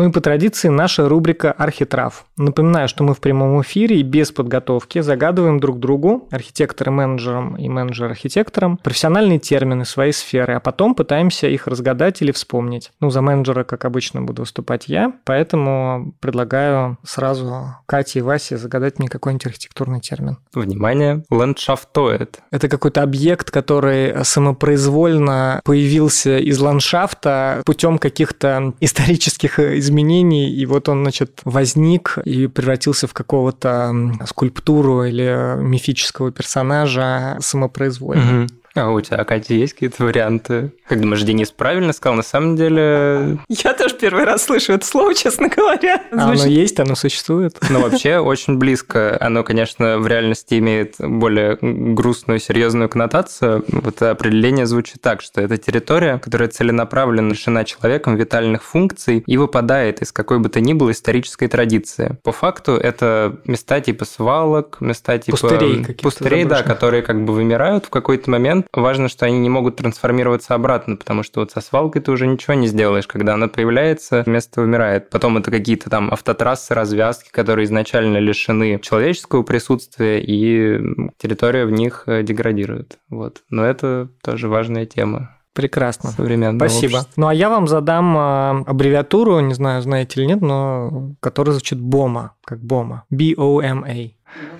Ну 0.00 0.08
и 0.08 0.12
по 0.12 0.22
традиции 0.22 0.68
наша 0.68 1.06
рубрика 1.10 1.52
«Архитрав». 1.52 2.24
Напоминаю, 2.38 2.88
что 2.88 3.04
мы 3.04 3.12
в 3.12 3.20
прямом 3.20 3.60
эфире 3.60 4.00
и 4.00 4.02
без 4.02 4.32
подготовки 4.32 5.00
загадываем 5.00 5.60
друг 5.60 5.78
другу, 5.78 6.26
архитекторы-менеджерам 6.30 7.58
и 7.58 7.68
менеджер-архитекторам, 7.68 8.78
профессиональные 8.78 9.38
термины 9.38 9.84
своей 9.84 10.12
сферы, 10.12 10.54
а 10.54 10.60
потом 10.60 10.94
пытаемся 10.94 11.48
их 11.48 11.66
разгадать 11.66 12.22
или 12.22 12.32
вспомнить. 12.32 12.92
Ну, 13.00 13.10
за 13.10 13.20
менеджера, 13.20 13.62
как 13.62 13.84
обычно, 13.84 14.22
буду 14.22 14.40
выступать 14.40 14.88
я, 14.88 15.12
поэтому 15.26 16.14
предлагаю 16.20 16.96
сразу 17.04 17.74
Кате 17.84 18.20
и 18.20 18.22
Васе 18.22 18.56
загадать 18.56 18.98
мне 18.98 19.08
какой-нибудь 19.08 19.48
архитектурный 19.48 20.00
термин. 20.00 20.38
Внимание, 20.54 21.26
ландшафтоид. 21.28 22.38
Это 22.50 22.68
какой-то 22.68 23.02
объект, 23.02 23.50
который 23.50 24.24
самопроизвольно 24.24 25.60
появился 25.62 26.38
из 26.38 26.58
ландшафта 26.58 27.60
путем 27.66 27.98
каких-то 27.98 28.72
исторических 28.80 29.58
изменений 29.58 29.89
изменений, 29.90 30.50
и 30.50 30.66
вот 30.66 30.88
он, 30.88 31.02
значит, 31.02 31.40
возник 31.44 32.18
и 32.24 32.46
превратился 32.46 33.06
в 33.06 33.12
какого-то 33.12 33.92
скульптуру 34.26 35.04
или 35.04 35.56
мифического 35.58 36.32
персонажа 36.32 37.36
самопроизвольно. 37.40 38.44
Угу. 38.44 38.59
А 38.74 38.90
у 38.90 39.00
тебя, 39.00 39.24
Катя, 39.24 39.54
есть 39.54 39.72
какие-то 39.72 40.04
варианты? 40.04 40.72
Как 40.86 41.00
думаешь, 41.00 41.22
Денис 41.22 41.50
правильно 41.50 41.92
сказал? 41.92 42.16
На 42.16 42.22
самом 42.22 42.56
деле... 42.56 43.38
Я 43.48 43.74
тоже 43.74 43.96
первый 43.96 44.24
раз 44.24 44.44
слышу 44.44 44.72
это 44.72 44.86
слово, 44.86 45.14
честно 45.14 45.48
говоря. 45.48 46.02
А 46.12 46.30
оно 46.30 46.44
есть, 46.44 46.78
оно 46.78 46.94
существует. 46.94 47.58
Ну, 47.68 47.80
вообще, 47.80 48.18
очень 48.18 48.58
близко. 48.58 49.16
Оно, 49.20 49.42
конечно, 49.42 49.98
в 49.98 50.06
реальности 50.06 50.58
имеет 50.58 50.94
более 50.98 51.58
грустную, 51.60 52.38
серьезную 52.38 52.88
коннотацию. 52.88 53.64
Вот 53.68 54.00
определение 54.02 54.66
звучит 54.66 55.00
так, 55.00 55.20
что 55.20 55.40
это 55.40 55.56
территория, 55.56 56.18
которая 56.18 56.48
целенаправленно 56.48 57.30
лишена 57.30 57.64
человеком 57.64 58.16
витальных 58.16 58.62
функций 58.62 59.24
и 59.26 59.36
выпадает 59.36 60.02
из 60.02 60.12
какой 60.12 60.38
бы 60.38 60.48
то 60.48 60.60
ни 60.60 60.74
было 60.74 60.92
исторической 60.92 61.48
традиции. 61.48 62.18
По 62.22 62.32
факту, 62.32 62.72
это 62.72 63.36
места 63.44 63.80
типа 63.80 64.04
свалок, 64.04 64.76
места 64.80 65.18
типа... 65.18 65.36
Пустырей 65.36 65.84
Пустырей, 66.00 66.44
да, 66.44 66.62
которые 66.62 67.02
как 67.02 67.24
бы 67.24 67.32
вымирают 67.32 67.86
в 67.86 67.90
какой-то 67.90 68.30
момент, 68.30 68.59
момент 68.60 68.66
важно, 68.72 69.08
что 69.08 69.26
они 69.26 69.38
не 69.38 69.48
могут 69.48 69.76
трансформироваться 69.76 70.54
обратно, 70.54 70.96
потому 70.96 71.22
что 71.22 71.40
вот 71.40 71.50
со 71.50 71.60
свалкой 71.60 72.02
ты 72.02 72.10
уже 72.10 72.26
ничего 72.26 72.54
не 72.54 72.66
сделаешь. 72.66 73.06
Когда 73.06 73.34
она 73.34 73.48
появляется, 73.48 74.22
место 74.26 74.62
умирает. 74.62 75.10
Потом 75.10 75.38
это 75.38 75.50
какие-то 75.50 75.90
там 75.90 76.10
автотрассы, 76.10 76.74
развязки, 76.74 77.30
которые 77.30 77.64
изначально 77.64 78.18
лишены 78.18 78.78
человеческого 78.80 79.42
присутствия, 79.42 80.20
и 80.20 80.80
территория 81.18 81.64
в 81.64 81.70
них 81.70 82.04
э, 82.06 82.22
деградирует. 82.22 82.98
Вот. 83.08 83.42
Но 83.50 83.64
это 83.64 84.08
тоже 84.22 84.48
важная 84.48 84.86
тема. 84.86 85.36
Прекрасно. 85.52 86.10
Современного 86.10 86.68
Спасибо. 86.68 86.98
общества. 86.98 87.12
Ну, 87.16 87.26
а 87.26 87.34
я 87.34 87.50
вам 87.50 87.66
задам 87.66 88.16
а, 88.16 88.62
аббревиатуру, 88.66 89.40
не 89.40 89.54
знаю, 89.54 89.82
знаете 89.82 90.20
или 90.20 90.26
нет, 90.28 90.40
но 90.40 91.14
которая 91.20 91.52
звучит 91.54 91.80
БОМА, 91.80 92.34
как 92.44 92.60
БОМА. 92.60 93.04
B-O-M-A. 93.10 94.12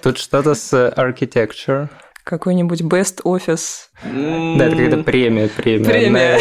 Тут 0.03 0.19
что-то 0.19 0.55
с 0.55 0.75
architecture. 0.97 1.89
Какой-нибудь 2.25 2.83
best 2.83 3.23
office. 3.25 3.90
Да, 4.03 4.65
это 4.67 4.71
какая-то 4.71 5.03
премия, 5.03 5.49
премия. 5.49 5.85
Премия. 5.85 6.39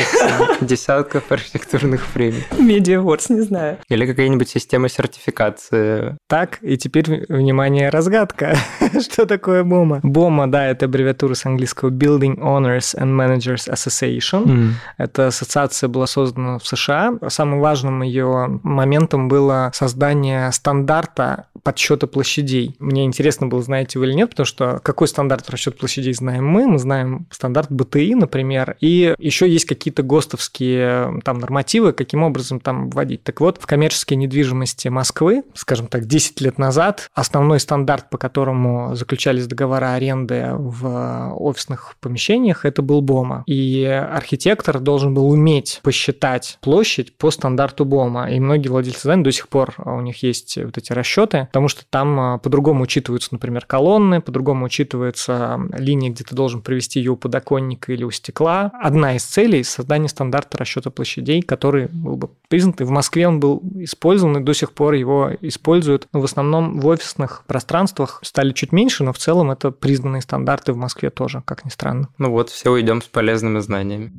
Десятков 0.62 1.32
архитектурных 1.32 2.06
премий. 2.08 2.44
Media 2.52 3.04
Awards, 3.04 3.26
не 3.30 3.42
знаю. 3.42 3.78
Или 3.90 4.06
какая-нибудь 4.06 4.50
система 4.50 4.90
сертификации. 4.90 6.18
Так, 6.28 6.60
и 6.62 6.78
теперь, 6.78 7.26
внимание, 7.28 7.90
разгадка. 7.90 8.56
Что 9.00 9.26
такое 9.26 9.64
БОМА? 9.64 10.02
БОМА, 10.04 10.52
да, 10.52 10.68
это 10.68 10.86
аббревиатура 10.86 11.34
с 11.34 11.46
английского 11.46 11.90
Building 11.90 12.38
Owners 12.38 12.96
and 12.96 13.16
Managers 13.16 13.70
Association. 13.70 14.74
Эта 14.98 15.28
ассоциация 15.28 15.88
была 15.88 16.08
создана 16.08 16.60
в 16.60 16.68
США. 16.68 17.16
Самым 17.28 17.60
важным 17.60 18.02
ее 18.02 18.60
моментом 18.64 19.28
было 19.28 19.72
создание 19.74 20.52
стандарта 20.52 21.48
подсчета 21.64 22.08
площадей. 22.08 22.76
Мне 22.80 23.06
интересно 23.06 23.48
было, 23.48 23.62
знаете 23.62 24.00
вы 24.00 24.06
или 24.06 24.14
нет, 24.14 24.30
потому 24.30 24.46
что 24.46 24.80
какой 24.82 25.08
стандарт 25.08 25.50
расчет 25.50 25.78
площадей 25.78 26.14
знаем 26.14 26.48
мы. 26.48 26.68
Мы 26.68 26.80
знаем 26.80 27.28
стандарт 27.32 27.49
БТИ, 27.70 28.16
например, 28.16 28.78
и 28.80 29.16
еще 29.20 29.50
есть 29.50 29.66
какие-то 29.66 30.04
ГОСТовские 30.04 31.22
там 31.24 31.40
нормативы, 31.40 31.94
каким 31.94 32.24
образом 32.24 32.60
там 32.60 32.90
вводить. 32.90 33.24
Так 33.24 33.42
вот, 33.42 33.58
в 33.60 33.66
коммерческой 33.66 34.16
недвижимости 34.16 34.88
Москвы, 34.88 35.44
скажем 35.54 35.88
так, 35.88 36.06
10 36.06 36.42
лет 36.42 36.58
назад, 36.58 37.10
основной 37.14 37.60
стандарт, 37.60 38.10
по 38.10 38.18
которому 38.18 38.96
заключались 38.96 39.48
договора 39.48 39.94
аренды 39.94 40.50
в 40.54 41.34
офисных 41.38 41.96
помещениях, 42.00 42.66
это 42.66 42.82
был 42.82 43.02
БОМа. 43.02 43.44
И 43.46 43.84
архитектор 43.84 44.80
должен 44.80 45.14
был 45.14 45.30
уметь 45.30 45.80
посчитать 45.84 46.58
площадь 46.62 47.18
по 47.18 47.32
стандарту 47.32 47.86
БОМа. 47.86 48.32
И 48.32 48.40
многие 48.40 48.70
владельцы 48.70 49.02
зданий 49.02 49.24
до 49.24 49.32
сих 49.32 49.50
пор 49.50 49.74
а, 49.78 49.94
у 49.94 50.02
них 50.02 50.24
есть 50.24 50.58
вот 50.58 50.78
эти 50.78 50.94
расчеты, 50.94 51.46
потому 51.48 51.68
что 51.68 51.84
там 51.90 52.20
а, 52.20 52.38
по-другому 52.38 52.84
учитываются, 52.84 53.30
например, 53.32 53.66
колонны, 53.66 54.22
по-другому 54.22 54.66
учитывается 54.66 55.60
линия, 55.78 56.12
где 56.12 56.24
ты 56.24 56.36
должен 56.36 56.62
привести 56.62 57.00
ее 57.00 57.12
у 57.12 57.18
подоконника 57.40 57.94
или 57.94 58.04
у 58.04 58.12
стекла. 58.12 58.72
Одна 58.82 59.16
из 59.16 59.24
целей– 59.24 59.64
создание 59.64 60.10
стандарта 60.10 60.58
расчета 60.58 60.90
площадей, 60.90 61.42
который 61.42 61.88
был 61.88 62.18
бы 62.18 62.30
признан. 62.48 62.76
И 62.80 62.84
в 62.84 62.90
Москве 62.90 63.28
он 63.28 63.40
был 63.40 63.62
использован, 63.76 64.38
и 64.38 64.44
до 64.44 64.54
сих 64.54 64.72
пор 64.74 64.94
его 64.94 65.32
используют. 65.42 66.08
Но 66.14 66.22
в 66.22 66.26
основном 66.26 66.80
в 66.80 66.88
офисных 66.88 67.44
пространствах 67.48 68.20
стали 68.24 68.52
чуть 68.52 68.72
меньше, 68.72 69.04
но 69.04 69.14
в 69.14 69.18
целом 69.18 69.52
это 69.52 69.72
признанные 69.72 70.22
стандарты 70.22 70.74
в 70.74 70.78
Москве 70.78 71.10
тоже, 71.10 71.42
как 71.46 71.66
ни 71.66 71.70
странно. 71.70 72.10
Ну 72.18 72.32
вот, 72.32 72.50
все 72.50 72.72
уйдем 72.72 73.02
с 73.02 73.06
полезными 73.06 73.60
знаниями. 73.60 74.12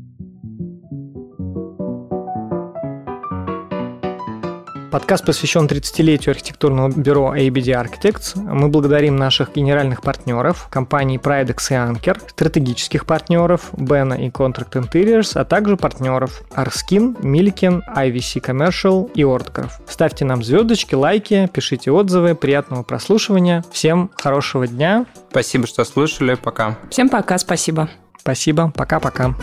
Подкаст 4.91 5.25
посвящен 5.25 5.67
30-летию 5.67 6.33
архитектурного 6.33 6.89
бюро 6.89 7.37
ABD 7.37 7.81
Architects. 7.81 8.37
Мы 8.37 8.69
благодарим 8.69 9.17
наших 9.17 9.55
генеральных 9.55 10.03
партнеров, 10.03 10.67
компании 10.69 11.21
Pridex 11.21 11.57
и 11.71 11.75
Anker, 11.75 12.21
стратегических 12.29 13.07
партнеров 13.07 13.73
Bena 13.73 14.21
и 14.21 14.31
Contract 14.31 14.73
Interiors, 14.73 15.39
а 15.39 15.45
также 15.45 15.77
партнеров 15.77 16.43
Arskin, 16.57 17.17
Milliken, 17.21 17.83
IVC 17.97 18.43
Commercial 18.43 19.13
и 19.15 19.23
Ortgraf. 19.23 19.71
Ставьте 19.89 20.25
нам 20.25 20.43
звездочки, 20.43 20.97
лайки, 20.97 21.49
пишите 21.53 21.93
отзывы, 21.93 22.35
приятного 22.35 22.83
прослушивания. 22.83 23.65
Всем 23.71 24.11
хорошего 24.17 24.67
дня. 24.67 25.07
Спасибо, 25.31 25.69
что 25.69 25.85
слушали. 25.85 26.35
Пока. 26.35 26.77
Всем 26.91 27.09
пока, 27.09 27.39
спасибо. 27.39 27.89
Спасибо, 28.19 28.73
пока-пока. 28.75 29.37